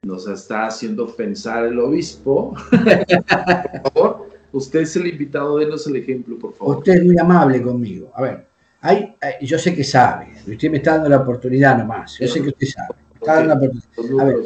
[0.02, 2.54] Nos está haciendo pensar el obispo.
[2.70, 6.78] por favor, usted es el invitado, denos el ejemplo, por favor.
[6.78, 8.12] Usted es muy amable conmigo.
[8.14, 8.46] A ver,
[8.80, 12.48] hay, yo sé que sabe, usted me está dando la oportunidad nomás, yo sé que
[12.48, 12.94] usted sabe.
[13.14, 14.20] Está dando la oportunidad.
[14.20, 14.44] A ver,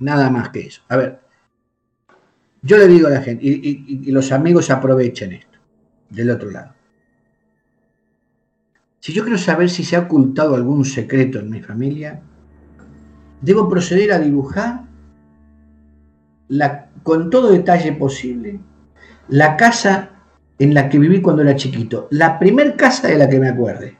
[0.00, 0.82] Nada más que eso.
[0.88, 1.20] A ver,
[2.62, 5.58] yo le digo a la gente, y, los amigos aprovechen esto,
[6.08, 6.74] del otro lado.
[9.00, 12.20] Si yo quiero saber si se ha ocultado algún secreto en mi familia,
[13.40, 14.82] debo proceder a dibujar
[16.48, 18.60] la, con todo detalle posible
[19.28, 20.10] la casa
[20.58, 23.98] en la que viví cuando era chiquito, la primer casa de la que me acuerde.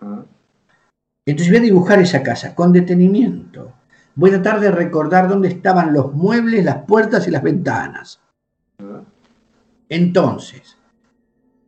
[0.00, 0.24] Ah.
[1.24, 3.72] Entonces voy a dibujar esa casa con detenimiento,
[4.16, 8.20] Voy a tratar de recordar dónde estaban los muebles, las puertas y las ventanas.
[9.88, 10.78] Entonces,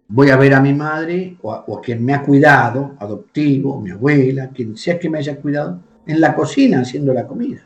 [0.08, 4.50] voy a ver a mi madre o a, quien me ha cuidado, adoptivo, mi abuela,
[4.50, 7.62] quien sea que me haya cuidado, en la cocina haciendo la comida.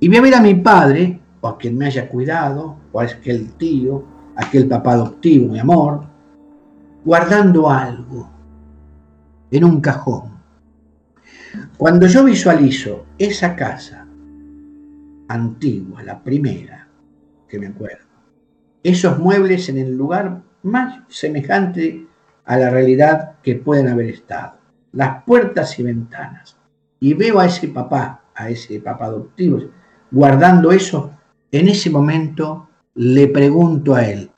[0.00, 3.04] Y voy a ver a mi padre o a quien me haya cuidado, o a
[3.04, 4.04] aquel tío,
[4.36, 6.04] aquel papá adoptivo, mi amor,
[7.04, 8.30] guardando algo
[9.50, 10.32] en un cajón
[11.76, 14.06] cuando yo visualizo esa casa
[15.28, 16.88] antigua, la primera
[17.48, 18.01] que me acuerdo,
[18.82, 22.06] esos muebles en el lugar más semejante
[22.44, 24.58] a la realidad que pueden haber estado,
[24.92, 26.56] las puertas y ventanas,
[27.00, 29.60] y veo a ese papá, a ese papá adoptivo,
[30.10, 31.12] guardando eso,
[31.50, 34.30] en ese momento le pregunto a él,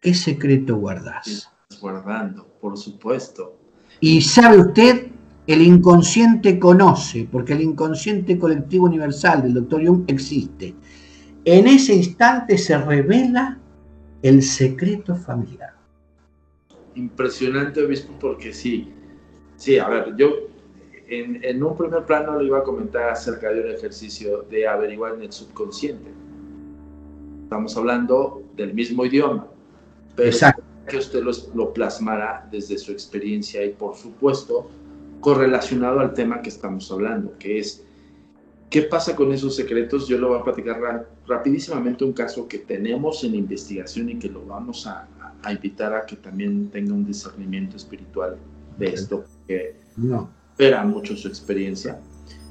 [0.00, 1.50] ¿qué secreto guardas?
[1.80, 3.58] Guardando, por supuesto.
[4.00, 5.12] Y sabe usted
[5.46, 10.74] el inconsciente conoce, porque el inconsciente colectivo universal del doctor Jung existe.
[11.44, 13.58] En ese instante se revela
[14.22, 15.74] el secreto familiar.
[16.94, 18.92] Impresionante, obispo, porque sí,
[19.56, 20.30] sí, a ver, yo
[21.08, 25.22] en, un primer plano le iba a comentar acerca de un ejercicio de averiguar en
[25.22, 26.10] el subconsciente.
[27.42, 29.48] Estamos hablando del mismo idioma,
[30.14, 30.62] pero Exacto.
[30.86, 34.70] que usted lo, lo plasmará desde su experiencia y, por supuesto,
[35.20, 37.84] correlacionado al tema que estamos hablando, que es
[38.72, 40.08] ¿Qué pasa con esos secretos?
[40.08, 44.30] Yo lo voy a platicar ra rapidísimamente un caso que tenemos en investigación y que
[44.30, 48.38] lo vamos a, a, a, invitar a que también tenga un discernimiento espiritual
[48.78, 50.30] de esto, que no.
[50.52, 52.00] espera mucho su experiencia,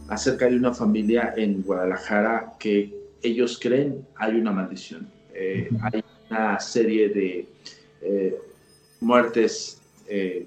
[0.10, 2.94] acerca de una familia en Guadalajara que
[3.24, 5.10] ellos creen hay una maldición.
[5.34, 5.90] Eh, uh -huh.
[5.92, 7.48] Hay una serie de
[8.04, 8.38] eh,
[9.00, 10.46] muertes eh,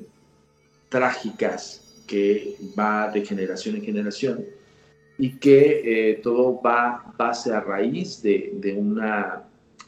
[0.88, 4.44] trágicas que va de generación en generación
[5.18, 9.44] y que eh, todo va base a raíz de, de, una,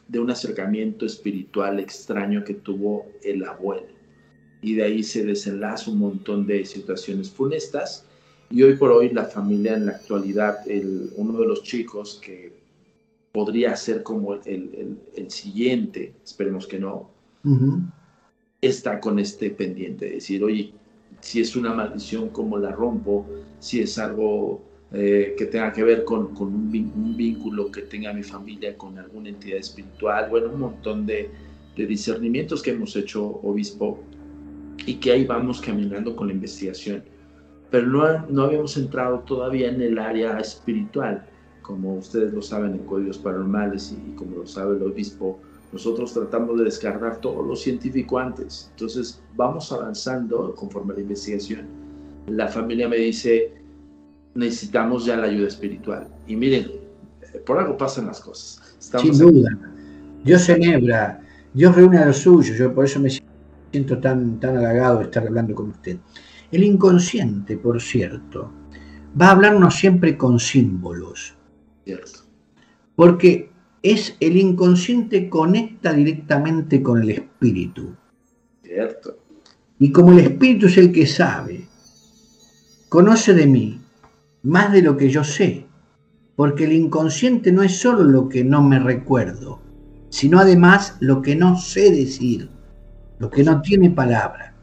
[0.07, 3.87] de un acercamiento espiritual extraño que tuvo el abuelo.
[4.61, 8.05] Y de ahí se desenlaza un montón de situaciones funestas.
[8.49, 12.53] Y hoy por hoy la familia en la actualidad, el, uno de los chicos que
[13.33, 17.11] podría ser como el, el, el siguiente, esperemos que no,
[17.43, 17.91] uh -huh.
[18.61, 20.73] está con este pendiente de decir, oye,
[21.19, 23.25] si es una maldición, ¿cómo la rompo?
[23.59, 24.61] Si es algo
[24.93, 28.97] eh, que tenga que ver con, con un, un, vínculo que tenga mi familia con
[28.97, 31.29] alguna entidad espiritual, bueno, un montón de,
[31.75, 33.99] de, discernimientos que hemos hecho, obispo,
[34.85, 37.03] y que ahí vamos caminando con la investigación.
[37.69, 41.25] Pero no, no habíamos entrado todavía en el área espiritual,
[41.61, 45.41] como ustedes lo saben en códigos paranormales y, y como lo sabe el obispo,
[45.73, 48.69] nosotros tratamos de descargar todo lo científico antes.
[48.71, 51.67] Entonces vamos avanzando conforme a la investigación.
[52.27, 53.53] La familia me dice,
[54.37, 56.07] necesitamos ya la ayuda espiritual.
[56.27, 56.71] Y miren,
[57.45, 58.77] por algo pasan las cosas.
[58.79, 59.49] Estamos Sin duda.
[60.23, 61.21] Dios enhebra,
[61.53, 63.09] Dios reúne a los suyos, yo por eso me
[63.71, 65.97] siento tan, tan halagado de estar hablando con usted.
[66.51, 68.51] El inconsciente, por cierto,
[69.19, 71.35] va a hablarnos siempre con símbolos.
[71.83, 72.19] Cierto.
[72.95, 77.95] Porque es el inconsciente conecta directamente con el espíritu.
[78.63, 79.17] Cierto.
[79.79, 81.67] Y como el espíritu es el que sabe,
[82.89, 83.76] conoce de mí,
[84.47, 85.65] más de lo que yo sé,
[86.37, 89.59] porque el inconsciente no es solo lo que no me recuerdo,
[90.07, 92.49] sino además lo que no sé decir,
[93.19, 94.55] lo que no tiene palabra.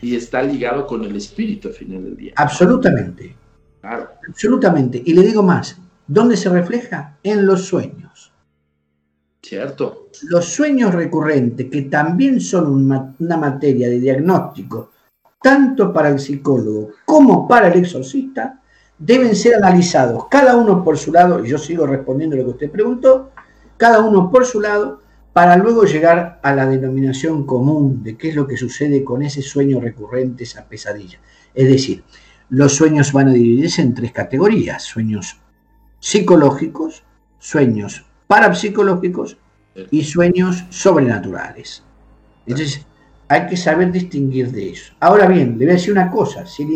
[0.00, 2.32] Y está ligado con el espíritu al final del día.
[2.36, 3.36] Absolutamente.
[3.82, 4.08] Claro.
[4.26, 5.02] Absolutamente.
[5.04, 7.18] Y le digo más, ¿dónde se refleja?
[7.22, 8.32] En los sueños.
[9.42, 10.08] Cierto.
[10.22, 12.68] Los sueños recurrentes, que también son
[13.18, 14.92] una, materia de diagnóstico,
[15.42, 18.62] tanto para el psicólogo como para el exorcista,
[18.98, 22.70] deben ser analizados, cada uno por su lado, y yo sigo respondiendo lo que usted
[22.70, 23.30] preguntó,
[23.76, 25.00] cada uno por su lado,
[25.32, 29.42] para luego llegar a la denominación común de qué es lo que sucede con ese
[29.42, 31.18] sueño recurrente, esa pesadilla.
[31.52, 32.04] Es decir,
[32.50, 35.40] los sueños van a dividirse en tres categorías, sueños
[35.98, 37.02] psicológicos,
[37.38, 39.36] sueños parapsicológicos
[39.90, 41.82] y sueños sobrenaturales.
[42.46, 42.86] Entonces,
[43.26, 44.94] hay que saber distinguir de eso.
[45.00, 46.72] Ahora bien, le voy a decir una cosa, si el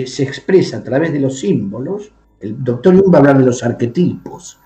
[0.00, 2.12] inconsciente se expresa a través de los símbolos.
[2.40, 4.58] El doctor Jung va a hablar de los arquetipos.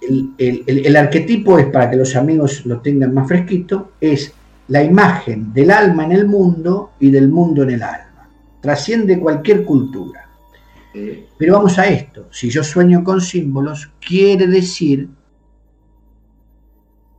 [0.00, 4.32] El, el, el, el, arquetipo es, para que los amigos lo tengan más fresquito, es
[4.68, 8.28] la imagen del alma en el mundo y del mundo en el alma.
[8.60, 10.28] Trasciende cualquier cultura.
[11.38, 12.28] Pero vamos a esto.
[12.30, 15.08] Si yo sueño con símbolos, quiere decir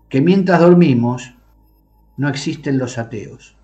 [0.10, 1.34] que mientras dormimos
[2.18, 3.56] no existen los ateos.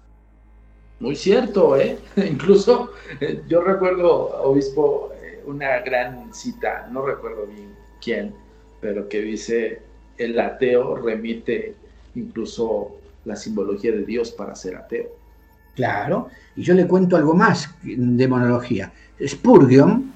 [1.00, 1.98] Muy cierto, ¿eh?
[2.18, 7.70] Incluso eh, yo recuerdo, obispo, eh, una gran cita, no recuerdo bien
[8.02, 8.34] quién,
[8.82, 9.82] pero que dice,
[10.18, 11.76] el ateo remite
[12.16, 15.08] incluso la simbología de Dios para ser ateo.
[15.76, 16.28] Claro,
[16.58, 18.92] y yo le cuento algo más de monología.
[19.26, 20.12] Spurgeon,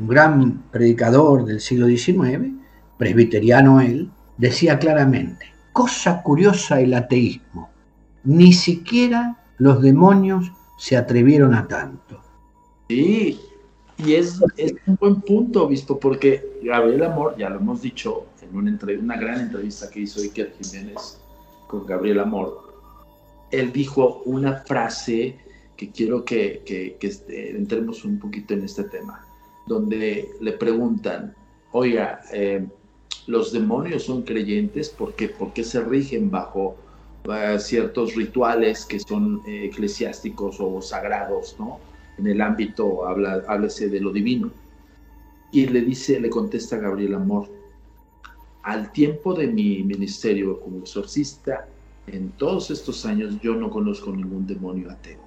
[0.00, 2.52] un gran predicador del siglo XIX,
[2.98, 7.70] presbiteriano él, decía claramente, cosa curiosa el ateísmo,
[8.24, 12.20] ni siquiera los demonios se atrevieron a tanto.
[12.88, 13.40] Sí,
[13.98, 14.40] y es,
[14.86, 19.40] un buen punto, obispo, porque Gabriel Amor, ya lo hemos dicho en una, una gran
[19.40, 21.18] entrevista que hizo Iker Jiménez
[21.66, 22.66] con Gabriel Amor,
[23.50, 25.36] él dijo una frase
[25.76, 26.62] que quiero que,
[27.00, 29.26] este, entremos un poquito en este tema,
[29.66, 31.34] donde le preguntan,
[31.72, 32.66] oiga, eh,
[33.26, 35.28] los demonios son creyentes, ¿por qué?
[35.28, 36.76] ¿Por qué se rigen bajo
[37.28, 41.80] uh, ciertos rituales que son eh, eclesiásticos o sagrados, ¿no?
[42.18, 44.50] En el ámbito, habla, háblese de lo divino.
[45.52, 47.48] Y le dice, le contesta Gabriel Amor,
[48.62, 51.68] al tiempo de mi ministerio como exorcista,
[52.06, 55.20] en todos estos años yo no conozco ningún demonio ateo.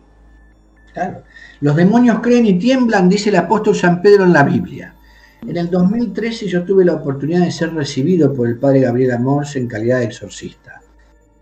[0.94, 1.24] Claro.
[1.62, 4.96] Los demonios creen y tiemblan, dice el apóstol San Pedro en la Biblia.
[5.48, 9.56] En el 2013 yo tuve la oportunidad de ser recibido por el padre Gabriel Amors
[9.56, 10.79] en calidad de exorcista.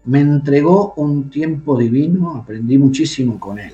[0.08, 3.74] Me entregó un tiempo divino, aprendí muchísimo con él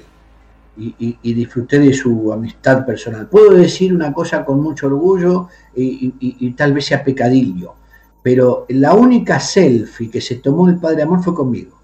[0.76, 3.28] y, disfruté de su amistad personal.
[3.28, 7.76] Puedo decir una cosa con mucho orgullo y, tal vez sea pecadillo,
[8.22, 11.80] pero la única selfie que se tomó el Padre Amor fue conmigo.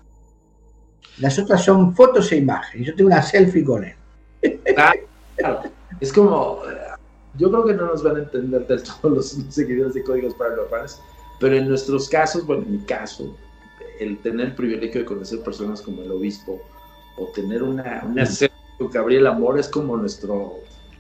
[1.20, 2.88] Las otras son fotos e imágenes.
[2.88, 3.96] Yo tengo una selfie con él.
[5.38, 5.62] Claro,
[6.00, 6.62] es como,
[7.38, 10.56] yo creo que no nos van a entender del todo los seguidores de códigos para
[10.56, 11.00] los padres,
[11.40, 13.36] pero en nuestros casos, bueno, en mi caso,
[14.00, 16.62] el tener el privilegio de conocer personas como el obispo
[17.18, 20.54] o tener una, una selfie Gabriel Amor es como nuestro...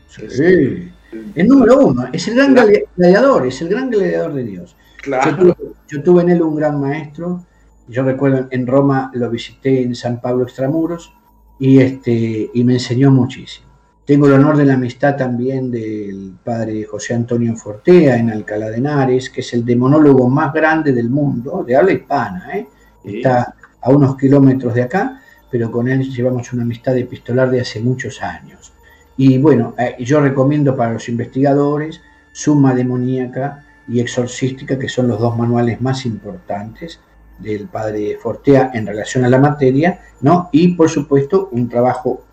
[0.08, 0.91] Sí.
[1.36, 2.56] el número uno, es el gran
[2.95, 4.76] gladiador, es el gran gladiador de Dios.
[5.04, 5.56] Claro.
[5.88, 7.45] Yo tuve, en él un gran maestro,
[7.88, 11.14] yo recuerdo en Roma lo visité en San Pablo Extramuros
[11.60, 13.68] y, este, y me enseñó muchísimo.
[14.04, 18.78] Tengo el honor de la amistad también del padre José Antonio Fortea en Alcalá de
[18.78, 22.68] Henares, que es el demonólogo más grande del mundo, de habla hispana, ¿eh?
[23.04, 27.80] Está a unos kilómetros de acá, pero con él llevamos una amistad epistolar de hace
[27.80, 28.74] muchos años.
[29.18, 35.20] Y bueno, eh, yo recomiendo para los investigadores Suma Demoníaca y Exorcística, que son los
[35.20, 37.00] dos manuales más importantes
[37.39, 40.50] del padre Fortea en relación a la materia, ¿no?
[40.52, 42.24] Y por supuesto un trabajo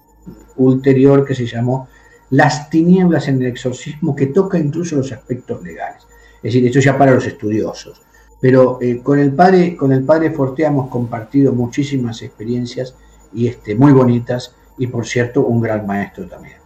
[0.57, 1.89] ulterior que se llamó
[2.31, 6.03] Las tinieblas en el exorcismo, que toca incluso los aspectos legales.
[6.37, 8.03] Es decir, esto ya para los estudiosos.
[8.41, 12.95] Pero eh, con, el padre, con el padre Fortea hemos compartido muchísimas experiencias
[13.33, 16.57] y este, muy bonitas y por cierto un gran maestro también.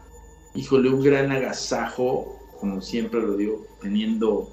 [0.54, 4.48] Híjole, un gran agasajo, como siempre lo digo, teniendo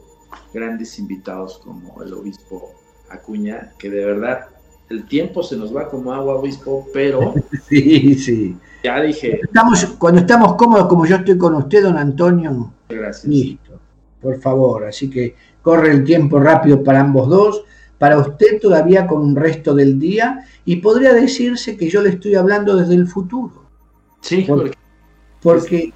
[0.53, 2.71] grandes invitados como el obispo
[3.09, 4.47] Acuña, que de verdad
[4.89, 7.33] el tiempo se nos va como agua, obispo, pero...
[7.67, 8.57] sí, sí.
[8.83, 9.41] Ya dije...
[9.43, 13.25] Estamos, cuando estamos cómodos como yo estoy con usted, don Antonio, Gracias.
[13.25, 13.79] listo,
[14.21, 14.85] por favor.
[14.85, 15.35] Así que
[15.67, 17.65] corre el tiempo rápido para ambos dos
[17.97, 22.35] para usted todavía con un resto del día y podría decirse que yo le estoy
[22.35, 23.65] hablando desde el futuro.
[24.21, 24.77] Sí, porque,
[25.41, 25.93] porque,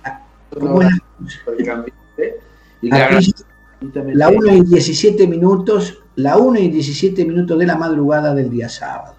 [2.82, 8.67] la 1 y 17 minutos, la 1 y 17 minutos de la madrugada del día
[8.67, 9.15] sábado.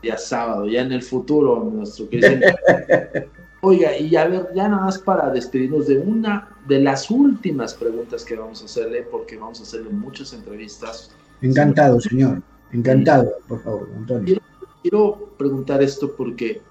[0.00, 2.40] Día sábado, ya en el futuro, nuestro querido.
[3.64, 8.24] Oiga, y a ver, ya nada más para despedirnos de una de las últimas preguntas
[8.24, 11.10] que vamos a hacerle, porque vamos a hacerle muchas entrevistas
[11.44, 12.42] Encantado, señor.
[12.72, 14.40] Encantado, por favor, Antonio.
[14.82, 16.62] Quiero, preguntar esto porque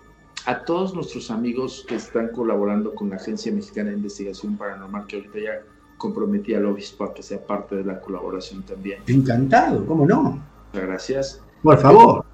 [0.46, 5.18] a todos nuestros amigos que están colaborando con la Agencia Mexicana de Investigación Paranormal, que
[5.18, 5.62] ahorita ya
[5.98, 9.02] comprometí al obispo a que sea parte de la colaboración también.
[9.08, 10.44] Encantado, ¿cómo no?
[10.74, 11.41] Muchas gracias.
[11.62, 12.26] Por favor.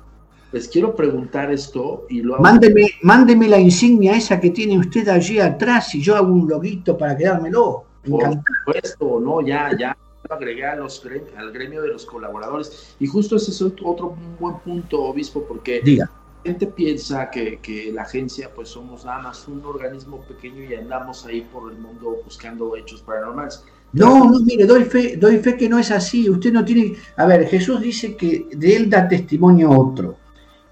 [0.51, 5.39] Les quiero preguntar esto y lo mándeme, mándeme la insignia esa que tiene usted allí
[5.39, 7.85] atrás y yo hago un loguito para quedármelo.
[8.09, 9.95] Por supuesto, no, ya, ya
[10.27, 11.03] agregué a los,
[11.37, 12.95] al gremio de los colaboradores.
[12.99, 16.05] Y justo ese es otro buen punto, obispo, porque Diga.
[16.05, 20.73] la gente piensa que, que, la agencia, pues somos nada más un organismo pequeño y
[20.73, 23.63] andamos ahí por el mundo buscando hechos paranormales.
[23.91, 26.29] No, no, mire, doy fe, doy fe que no es así.
[26.29, 26.95] Usted no tiene.
[27.17, 30.17] A ver, Jesús dice que de él da testimonio otro.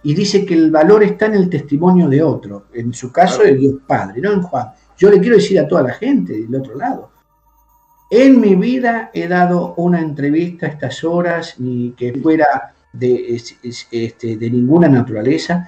[0.07, 2.67] Y dice que el valor está en el testimonio de otro.
[2.73, 4.67] En su caso, el Dios Padre, no en Juan.
[4.97, 7.17] Yo le quiero decir a toda la gente del otro lado
[8.09, 13.41] en mi vida he dado una entrevista a estas horas, ni que fuera de,
[13.91, 15.67] este, de ninguna naturaleza,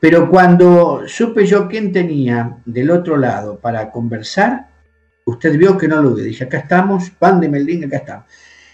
[0.00, 4.68] pero cuando supe yo quién tenía del otro lado para conversar,
[5.24, 8.24] usted vio que no lo dije, acá estamos, pándeme el link, acá estamos.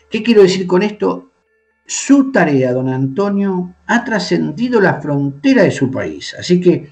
[0.08, 1.29] ¿Qué quiero decir con esto?
[1.90, 6.36] Su tarea, don Antonio, ha trascendido la frontera de su país.
[6.38, 6.88] Así que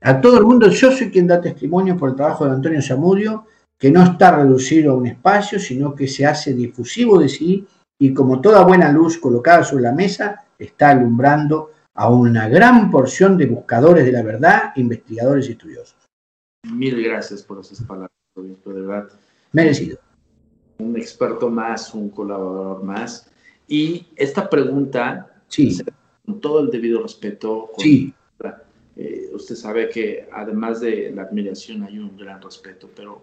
[0.00, 3.46] a todo el mundo, yo soy quien da testimonio por el trabajo de Antonio Zamudio,
[3.78, 7.64] que no está reducido a un espacio, sino que se hace difusivo de sí
[7.96, 13.38] y como toda buena luz colocada sobre la mesa, está alumbrando a una gran porción
[13.38, 16.08] de buscadores de la verdad, investigadores y estudiosos.
[16.72, 19.10] Mil gracias por esas palabras, de verdad.
[19.52, 20.00] Merecido.
[20.78, 23.30] Un experto más, un colaborador más.
[23.70, 25.78] Y esta pregunta, sí.
[26.26, 28.12] con todo el debido respeto, sí.
[28.96, 33.22] Eh, usted sabe que además de la admiración hay un gran respeto, pero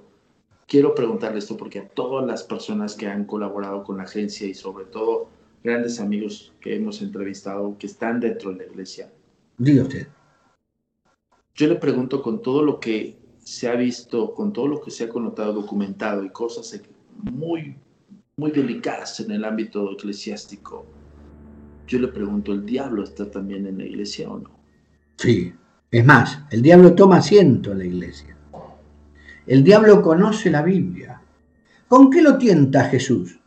[0.65, 4.53] quiero preguntarle esto porque a todas las personas que han colaborado con la agencia y
[4.53, 5.27] sobre todo
[5.63, 9.11] grandes amigos que hemos entrevistado que están dentro de la iglesia.
[9.57, 10.07] Diga usted.
[11.55, 15.03] Yo le pregunto con todo lo que se ha visto, con todo lo que se
[15.03, 16.81] ha connotado, documentado y cosas
[17.17, 17.75] muy,
[18.39, 20.85] muy delicadas en el ámbito eclesiástico.
[21.87, 24.51] Yo le pregunto, ¿el diablo está también en la iglesia o no?
[25.17, 25.51] Sí,
[25.89, 28.37] es más, el diablo toma asiento en la iglesia.
[29.47, 31.19] El diablo conoce la Biblia,
[31.87, 33.39] ¿Con qué lo tienta Jesús?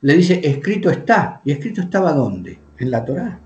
[0.00, 1.40] Le dice, escrito está.
[1.44, 2.58] ¿Y escrito estaba dónde?
[2.78, 3.40] En la Torá.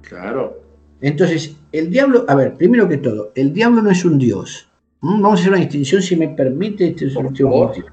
[0.00, 0.62] Claro.
[1.02, 4.68] Entonces, el diablo, a ver, primero que todo, el diablo no es un dios.
[5.02, 5.20] ¿Mm?
[5.20, 7.86] Vamos a hacer una distinción, si me permite, este es el último motivo.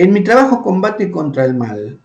[0.00, 1.98] En mi trabajo combate contra el mal,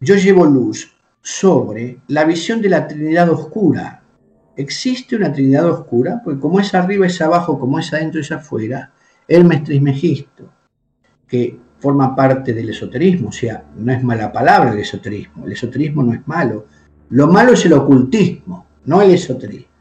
[0.00, 4.02] yo llevo luz sobre la visión de la Trinidad oscura.
[4.54, 8.92] Existe una Trinidad oscura, porque como es arriba es abajo, como es adentro es afuera,
[9.26, 10.52] Hermes Trismegisto,
[11.26, 16.02] que forma parte del esoterismo, o sea, no es mala palabra el esoterismo, el esoterismo
[16.02, 16.66] no es malo,
[17.08, 19.72] lo malo es el ocultismo, no el esoterismo.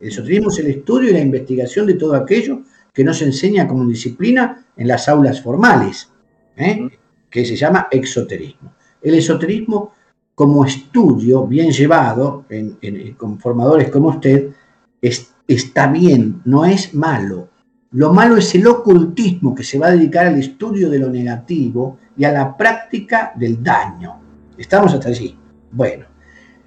[0.00, 3.68] El esoterismo es el estudio y la investigación de todo aquello que no se enseña
[3.68, 6.10] como disciplina en las aulas formales,
[6.58, 6.90] ¿eh?
[7.30, 8.74] que se llama exoterismo.
[9.00, 9.92] El esoterismo
[10.34, 12.44] como estudio bien llevado
[13.16, 14.50] con formadores como usted
[15.00, 17.48] está bien, no es malo.
[17.92, 21.98] Lo malo es el ocultismo que se va a dedicar al estudio de lo negativo
[22.16, 24.20] y a la práctica del daño.
[24.58, 25.36] ¿Estamos hasta allí?
[25.72, 26.04] Bueno,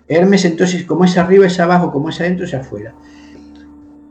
[0.07, 2.93] Hermes entonces, como es arriba es abajo, como es adentro es afuera.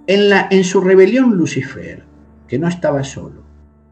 [0.07, 2.05] En, la, en su rebelión Lucifer,
[2.49, 3.43] que no estaba solo,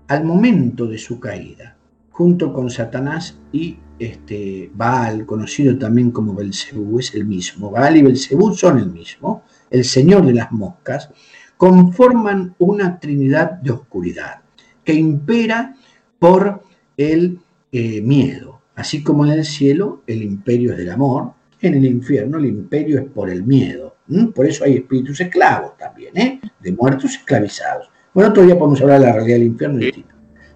[0.06, 1.76] al momento de su caída,
[2.18, 7.70] junto con Satanás y este, Baal, conocido también como Belcebú, es el mismo.
[7.70, 11.10] Baal y Belcebú son el mismo, el señor de las moscas,
[11.56, 14.40] conforman una trinidad de oscuridad
[14.82, 15.76] que impera
[16.18, 16.64] por
[16.96, 17.38] el
[17.70, 18.62] eh, miedo.
[18.74, 22.98] Así como en el cielo el imperio es del amor, en el infierno el imperio
[22.98, 23.94] es por el miedo.
[24.34, 26.40] Por eso hay espíritus esclavos también, ¿eh?
[26.58, 27.88] de muertos esclavizados.
[28.12, 29.80] Bueno, todavía podemos hablar de la realidad del infierno.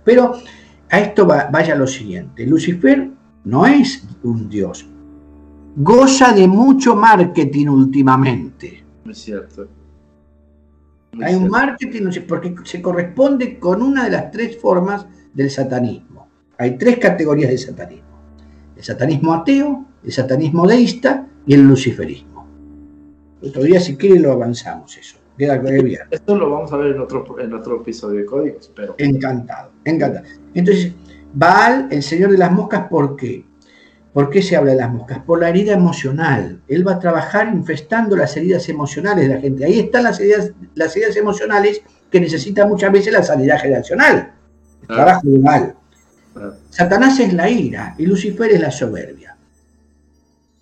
[0.02, 0.34] Pero
[0.92, 2.46] a esto vaya lo siguiente.
[2.46, 3.10] Lucifer
[3.44, 4.86] no es un dios.
[5.74, 8.84] Goza de mucho marketing últimamente.
[9.08, 9.68] Es cierto.
[11.18, 16.28] Hay un marketing porque se corresponde con una de las tres formas del satanismo.
[16.58, 18.18] Hay tres categorías de satanismo.
[18.76, 22.46] El satanismo ateo, el satanismo deísta y el luciferismo.
[23.42, 25.16] Otro día, si quiere, lo avanzamos eso.
[25.38, 26.00] Queda bien.
[26.10, 28.94] Esto lo vamos a ver en otro, en otro episodio de Códigos, pero...
[28.98, 30.26] Encantado, encantado.
[30.54, 30.92] Entonces,
[31.32, 33.44] Baal, el señor de las moscas, ¿por qué?
[34.12, 35.20] ¿Por qué se habla de las moscas?
[35.20, 36.60] Por la herida emocional.
[36.68, 39.64] Él va a trabajar infestando las heridas emocionales de la gente.
[39.64, 44.32] Ahí están las heridas, las heridas emocionales que necesitan muchas veces la sanidad generacional.
[44.82, 45.74] El trabajo de mal.
[46.68, 49.36] Satanás es la ira y Lucifer es la soberbia.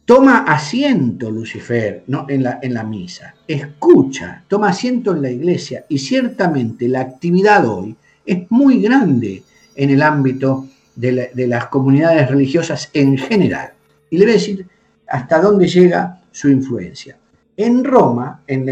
[0.05, 2.26] Toma asiento Lucifer ¿no?
[2.28, 7.64] en, la, en la misa, escucha, toma asiento en la iglesia y ciertamente la actividad
[7.64, 7.95] hoy
[8.26, 9.45] es muy grande
[9.75, 13.73] en el ámbito de, las comunidades religiosas en general.
[14.11, 14.66] Y le voy a decir
[15.09, 17.16] hasta dónde llega su influencia.
[17.57, 18.66] En Roma, en,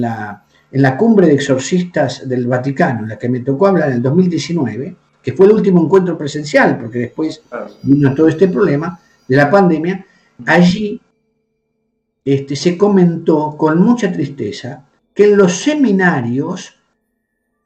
[0.00, 3.96] la, en la cumbre de exorcistas del Vaticano, en la que me tocó hablar en
[3.96, 7.42] el 2019, que fue el último encuentro presencial, porque después
[7.82, 10.04] vino todo este problema de la pandemia,
[10.44, 11.00] allí
[12.24, 16.74] este, se comentó con mucha tristeza que en los seminarios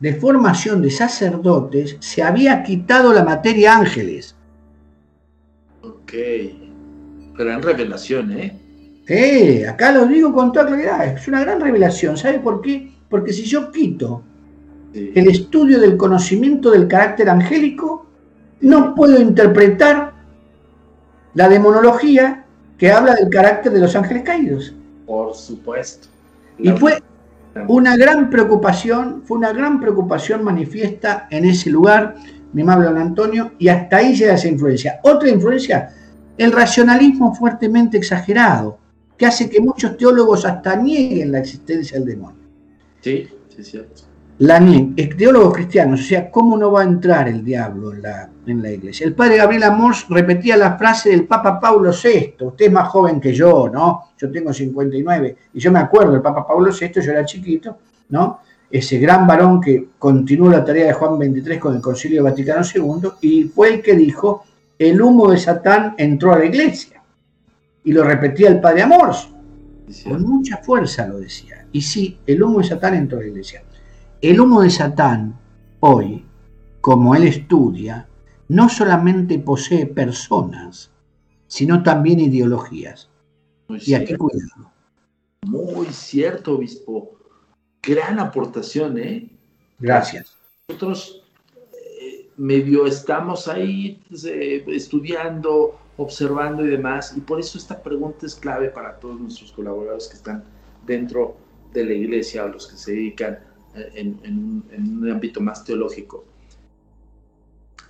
[0.00, 4.36] de formación de sacerdotes se había quitado la materia ángeles.
[5.82, 6.12] Ok.
[7.36, 8.56] Gran revelación, ¿eh?
[9.06, 11.06] Sí, acá lo digo con toda claridad.
[11.06, 12.16] Es una gran revelación.
[12.16, 12.92] ¿Sabe por qué?
[13.08, 14.22] Porque si yo quito
[14.92, 18.06] el estudio del conocimiento del carácter angélico,
[18.60, 20.14] no puedo interpretar
[21.34, 22.44] la demonología
[22.76, 24.74] que habla del carácter de los ángeles caídos.
[25.06, 26.08] Por supuesto.
[26.58, 27.00] Y fue
[27.66, 32.16] una gran preocupación, fue una gran preocupación manifiesta en ese lugar,
[32.52, 35.00] mi amable don Antonio, y hasta ahí llega esa influencia.
[35.02, 35.90] Otra influencia,
[36.36, 38.78] el racionalismo fuertemente exagerado,
[39.16, 42.38] que hace que muchos teólogos hasta nieguen la existencia del demonio.
[43.00, 44.07] Sí, sí, es cierto
[44.38, 44.60] la,
[45.16, 48.70] teólogos cristianos, o sea, ¿cómo no va a entrar el diablo en la, en la
[48.70, 49.06] iglesia?
[49.06, 53.20] El padre Gabriel Amors repetía la frase del Papa Pablo VI, usted es más joven
[53.20, 54.10] que yo, ¿no?
[54.16, 57.78] Yo tengo 59, y yo me acuerdo del Papa Pablo VI, yo era chiquito,
[58.10, 58.40] ¿no?
[58.70, 63.10] Ese gran varón que continuó la tarea de Juan XXIII con el Concilio Vaticano II,
[63.20, 64.44] y fue el que dijo,
[64.78, 67.02] el humo de Satán entró a la iglesia.
[67.82, 69.30] Y lo repetía el padre Amors,
[70.04, 71.66] con mucha fuerza lo decía.
[71.72, 73.62] Y sí, el humo de Satán entró a la iglesia.
[74.20, 75.38] El humo de Satán,
[75.78, 76.24] hoy,
[76.80, 78.08] como él estudia,
[78.48, 80.90] no solamente posee personas,
[81.46, 83.08] sino también ideologías.
[83.68, 84.72] y aquí cuidado.
[85.46, 87.16] Muy cierto, obispo.
[87.80, 89.30] Gran aportación, ¿eh?
[89.78, 90.36] Gracias.
[90.68, 91.22] Nosotros
[91.72, 98.26] eh, medio estamos ahí pues, eh, estudiando, observando y demás, y por eso esta pregunta
[98.26, 100.42] es clave para todos nuestros colaboradores que están
[100.84, 101.36] dentro
[101.72, 103.38] de la iglesia o los que se dedican
[103.74, 104.64] en,
[105.02, 106.24] un ámbito más teológico.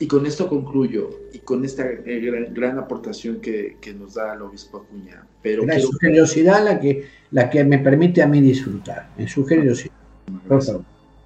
[0.00, 4.78] Y con esto concluyo, y con esta eh, gran, aportación que, nos da el obispo
[4.78, 5.26] Acuña.
[5.42, 9.44] Pero es su generosidad la que, la que me permite a mí disfrutar, en su
[9.44, 9.92] generosidad.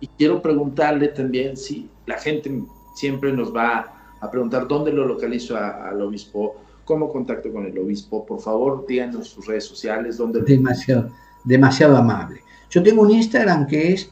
[0.00, 2.50] Y quiero preguntarle también si la gente
[2.94, 8.24] siempre nos va a preguntar dónde lo localizo al obispo, cómo contacto con el obispo.
[8.24, 10.16] Por favor, díganos sus redes sociales.
[10.16, 11.10] Dónde demasiado,
[11.44, 12.40] demasiado amable.
[12.70, 14.10] Yo tengo un Instagram que es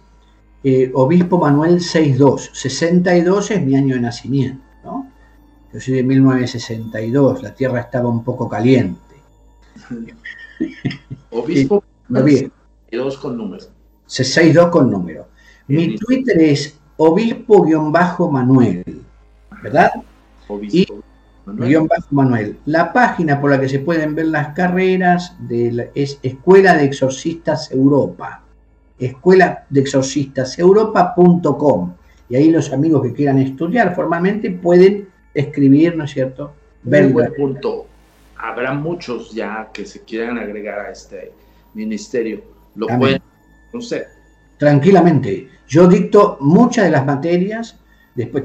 [0.62, 2.50] eh, Obispo Manuel 62.
[2.52, 5.10] 62 es mi año de nacimiento, ¿no?
[5.72, 9.00] Yo soy de 1962, la tierra estaba un poco caliente.
[11.30, 12.52] Obispo Manuel
[12.90, 13.64] 62 con número.
[14.06, 15.28] 62 con número.
[15.68, 18.84] Mi Twitter es obispo-manuel,
[19.62, 19.92] ¿verdad?
[20.48, 21.02] Obispo.
[21.46, 21.88] Manuel.
[22.10, 22.58] Manuel.
[22.66, 27.70] La página por la que se pueden ver las carreras de es Escuela de Exorcistas
[27.72, 28.42] Europa
[29.06, 31.94] escuela de exorcistas europa.com
[32.28, 36.52] y ahí los amigos que quieran estudiar formalmente pueden escribir, ¿no es cierto?
[36.84, 37.86] Ver buen punto.
[38.36, 41.32] Habrá muchos ya que se quieran agregar a este
[41.74, 42.42] ministerio.
[42.76, 43.20] Lo pueden
[43.72, 44.06] conocer.
[44.58, 45.48] Tranquilamente.
[45.66, 47.78] Yo dicto muchas de las materias,
[48.14, 48.44] después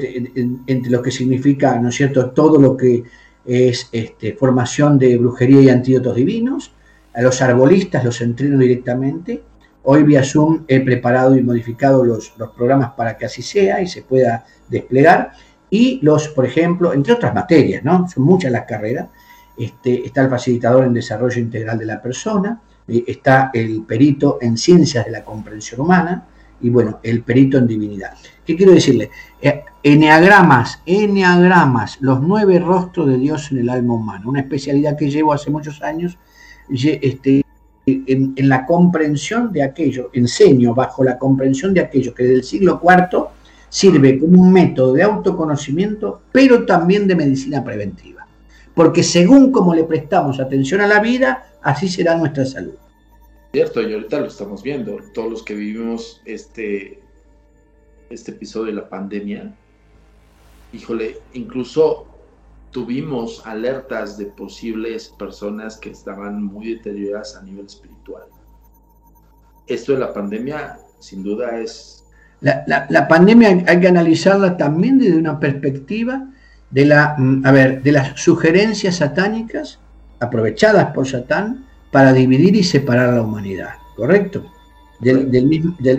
[0.68, 3.04] entre lo que significa, ¿no es cierto?, todo lo que
[3.46, 6.74] es este, formación de brujería y antídotos divinos.
[7.14, 9.44] A los arbolistas los entreno directamente
[9.88, 14.02] Hoy vía Zoom he preparado y modificado los, programas para que así sea y se
[14.02, 15.32] pueda desplegar.
[15.70, 18.08] Y los, por ejemplo, entre otras materias, ¿no?
[18.10, 19.10] Son muchas las carreras.
[19.58, 24.58] Este, está el facilitador en desarrollo integral de la persona, eh, está el perito en
[24.58, 26.26] ciencias de la comprensión humana
[26.62, 28.16] y bueno, el perito en divinidad.
[28.46, 29.12] ¿Qué quiero decirle?
[29.42, 35.10] Eh, eneagramas, eneagramas, los nueve rostros de Dios en el alma humana, una especialidad que
[35.10, 36.18] llevo hace muchos años.
[36.70, 37.45] Este,
[37.86, 42.82] en, la comprensión de aquello, enseño bajo la comprensión de aquello que desde el siglo
[42.84, 43.28] IV
[43.70, 48.28] sirve como un método de autoconocimiento, pero también de medicina preventiva.
[48.74, 52.76] Porque según como le prestamos atención a la vida, así será nuestra salud.
[53.52, 57.00] Cierto, y ahorita lo estamos viendo, todos los que vivimos este,
[58.10, 59.56] este episodio de la pandemia,
[60.74, 62.08] híjole, incluso
[62.76, 68.24] tuvimos alertas de posibles personas que estaban muy deterioradas a nivel espiritual.
[69.66, 72.04] Esto de la pandemia, sin duda, es...
[72.42, 76.28] La, pandemia hay que analizarla también desde una perspectiva
[76.70, 79.80] de, la, mm, a ver, de las sugerencias satánicas
[80.20, 84.52] aprovechadas por Satán para dividir y separar a la humanidad, ¿correcto?
[85.00, 85.34] Del,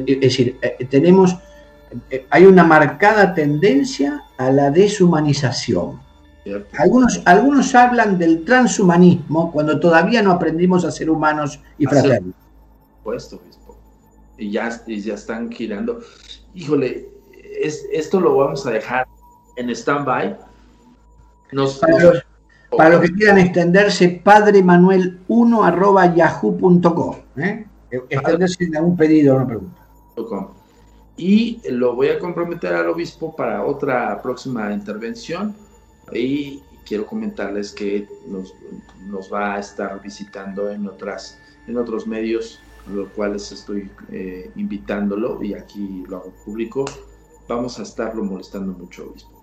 [0.07, 1.39] es decir, eh, tenemos,
[2.11, 6.05] eh, hay una marcada tendencia a la deshumanización
[6.79, 12.35] algunos, algunos hablan del transhumanismo cuando todavía no aprendimos a ser humanos y fraternos.
[13.03, 13.41] Puesto,
[14.39, 16.01] y ya, y ya están girando.
[16.55, 17.09] Híjole,
[17.61, 19.07] es, esto lo vamos a dejar
[19.57, 20.37] en stand-by.
[22.71, 27.17] para, los, que quieran extenderse, padremanuel1 arroba yahoo.com.
[27.37, 27.67] ¿eh?
[27.91, 29.83] Extenderse en algún pedido o una pregunta.
[31.17, 35.55] Y lo voy a comprometer al obispo para otra próxima intervención
[36.13, 38.55] y quiero comentarles que nos,
[39.07, 42.61] nos, va a estar visitando en, otras, en otros medios,
[42.93, 46.85] los cuales estoy eh, invitándolo y aquí lo hago público.
[47.49, 49.37] Vamos a estarlo molestando mucho, obispo.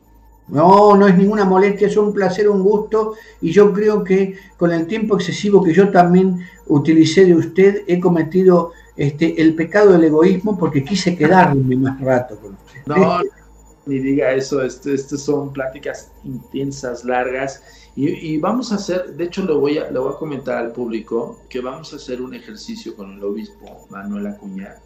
[0.48, 4.72] No, no es ninguna molestia, es un placer, un gusto y yo creo que con
[4.72, 10.04] el tiempo excesivo que yo también utilicé de usted he cometido este, el pecado del
[10.04, 12.82] egoísmo porque quise quedarme más rato con usted.
[12.86, 13.22] No,
[13.86, 17.62] ni diga eso, estas este son pláticas intensas, largas,
[17.96, 21.40] y, vamos a hacer, de hecho lo voy, a, lo voy a comentar al público,
[21.48, 24.78] que vamos a hacer un ejercicio con el obispo Manuel Acuña.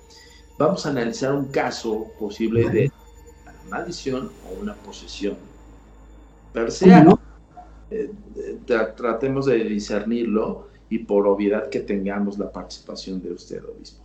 [0.57, 2.91] Vamos a analizar un caso posible de
[3.69, 5.35] maldición o una posesión.
[6.51, 7.05] Pero sea,
[7.91, 8.11] eh,
[8.97, 14.03] tratemos de discernirlo y por obviedad que tengamos la participación de usted, obispo.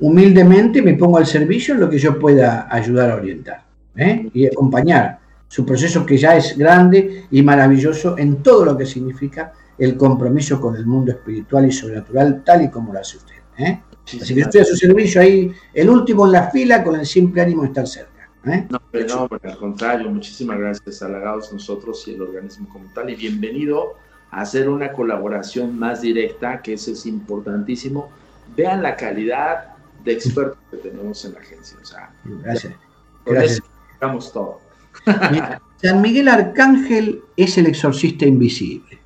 [0.00, 3.67] Humildemente me pongo al servicio en lo que yo pueda ayudar a orientar.
[3.96, 4.30] ¿Eh?
[4.32, 9.52] y acompañar su proceso que ya es grande y maravilloso en todo lo que significa
[9.78, 13.34] el compromiso con el mundo espiritual y sobrenatural, tal y como lo hace usted.
[13.58, 13.80] ¿eh?
[14.04, 17.42] Así que estoy a su servicio ahí, el último en la fila, con el simple
[17.42, 18.30] ánimo de estar cerca.
[18.46, 18.66] ¿eh?
[18.68, 23.14] No, pero no, al contrario, muchísimas gracias, halagados nosotros y el organismo como tal, y
[23.14, 23.94] bienvenido
[24.30, 28.10] a hacer una colaboración más directa, que eso es importantísimo.
[28.56, 31.78] Vean la calidad de expertos que tenemos en la agencia.
[31.80, 32.74] O sea, gracias.
[33.24, 33.62] gracias
[34.32, 34.60] todo.
[35.82, 38.98] San Miguel Arcángel es el exorcista invisible.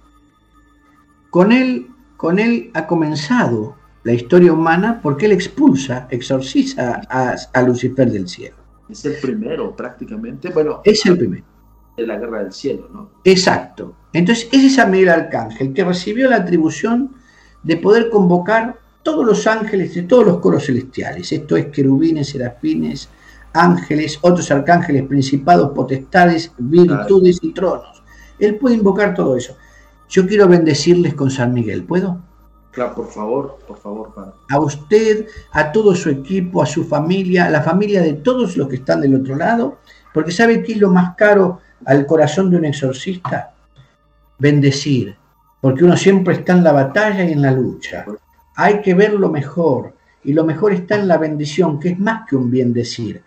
[1.30, 8.10] Con él, con él ha comenzado la historia humana porque él expulsa, exorciza a, Lucifer
[8.10, 8.56] del cielo.
[8.88, 10.50] Es el primero, prácticamente.
[10.50, 11.44] Bueno, es el primero.
[11.96, 13.10] de la guerra del cielo, ¿no?
[13.24, 13.94] Exacto.
[14.12, 17.14] Entonces, ese es San Miguel Arcángel que recibió la atribución
[17.62, 21.32] de poder convocar todos los ángeles de todos los coros celestiales.
[21.32, 23.08] Esto es querubines, serafines,
[23.54, 28.02] ángeles, otros arcángeles, principados, potestades, virtudes y tronos.
[28.38, 29.56] Él puede invocar todo eso.
[30.08, 32.20] Yo quiero bendecirles con San Miguel, ¿puedo?
[32.72, 34.32] Claro, por favor, por favor, Padre.
[34.48, 38.68] A usted, a todo su equipo, a su familia, a la familia de todos los
[38.68, 39.78] que están del otro lado,
[40.12, 43.52] porque ¿sabe qué es lo más caro al corazón de un exorcista?
[44.38, 45.16] Bendecir,
[45.60, 48.06] porque uno siempre está en la batalla y en la lucha.
[48.56, 49.94] Hay que ver lo mejor,
[50.24, 53.22] y lo mejor está en la bendición, que es más que un bien decir,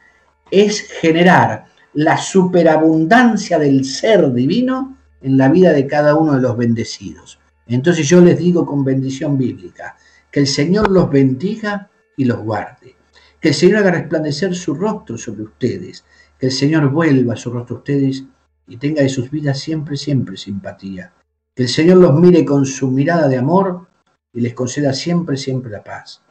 [0.51, 6.57] es generar la superabundancia del ser divino en la vida de cada uno de los
[6.57, 7.39] bendecidos.
[7.67, 9.95] Entonces yo les digo con bendición bíblica,
[10.29, 12.95] que el Señor los bendiga y los guarde,
[13.39, 16.03] que el Señor haga resplandecer su rostro sobre ustedes,
[16.37, 18.23] que el Señor vuelva su rostro a ustedes
[18.67, 21.13] y tenga de sus vidas siempre, siempre simpatía,
[21.55, 23.87] que el Señor los mire con su mirada de amor
[24.33, 26.21] y les conceda siempre, siempre la paz.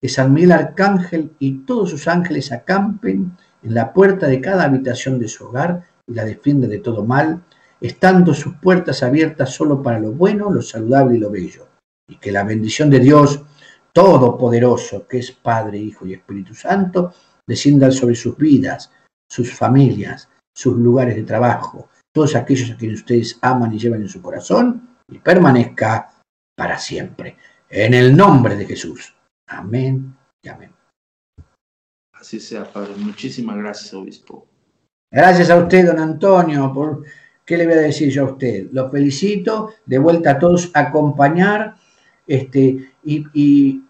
[0.00, 5.18] Que San Miguel Arcángel y todos sus ángeles acampen en la puerta de cada habitación
[5.18, 7.42] de su hogar y la defienda de todo mal,
[7.80, 11.68] estando sus puertas abiertas solo para lo bueno, lo saludable y lo bello.
[12.08, 13.42] Y que la bendición de Dios
[13.92, 17.14] Todopoderoso, que es Padre, Hijo y Espíritu Santo,
[17.46, 18.90] descienda sobre sus vidas,
[19.30, 24.08] sus familias, sus lugares de trabajo, todos aquellos a quienes ustedes aman y llevan en
[24.08, 26.12] su corazón, y permanezca
[26.56, 27.36] para siempre.
[27.68, 29.14] En el nombre de Jesús.
[29.48, 30.73] Amén y amén.
[32.24, 32.94] Así sea, Padre.
[32.96, 34.46] Muchísimas gracias, Obispo.
[35.12, 37.04] Gracias a usted, don Antonio, por
[37.44, 38.68] ¿Qué le voy a decir yo a usted?
[38.72, 41.74] Los felicito, de vuelta a todos, acompañar
[42.26, 43.82] este, y,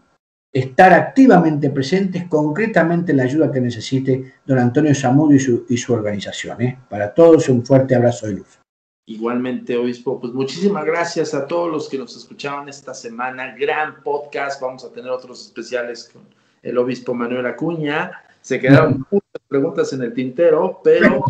[0.52, 5.76] estar activamente presentes, concretamente en la ayuda que necesite don Antonio Zamudio y su, y
[5.76, 6.60] su organización.
[6.60, 6.78] ¿eh?
[6.90, 8.58] Para todos un fuerte abrazo de luz.
[9.06, 13.54] Igualmente, obispo, pues muchísimas gracias a todos los que nos escucharon esta semana.
[13.56, 16.22] Gran podcast, vamos a tener otros especiales con
[16.64, 18.10] el obispo Manuel Acuña.
[18.40, 21.24] Se quedaron muchas preguntas en el tintero, pero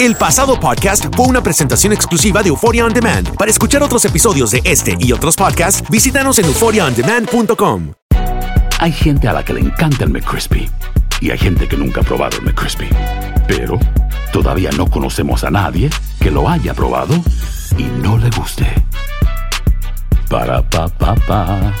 [0.00, 3.36] El pasado podcast fue una presentación exclusiva de Euphoria On Demand.
[3.36, 7.92] Para escuchar otros episodios de este y otros podcasts, visítanos en euphoriaondemand.com.
[8.78, 10.70] Hay gente a la que le encanta el McCrispy
[11.20, 12.88] y hay gente que nunca ha probado el McCrispy.
[13.46, 13.78] Pero
[14.32, 17.14] todavía no conocemos a nadie que lo haya probado
[17.76, 18.64] y no le guste.
[20.30, 21.74] Para pa pa pa.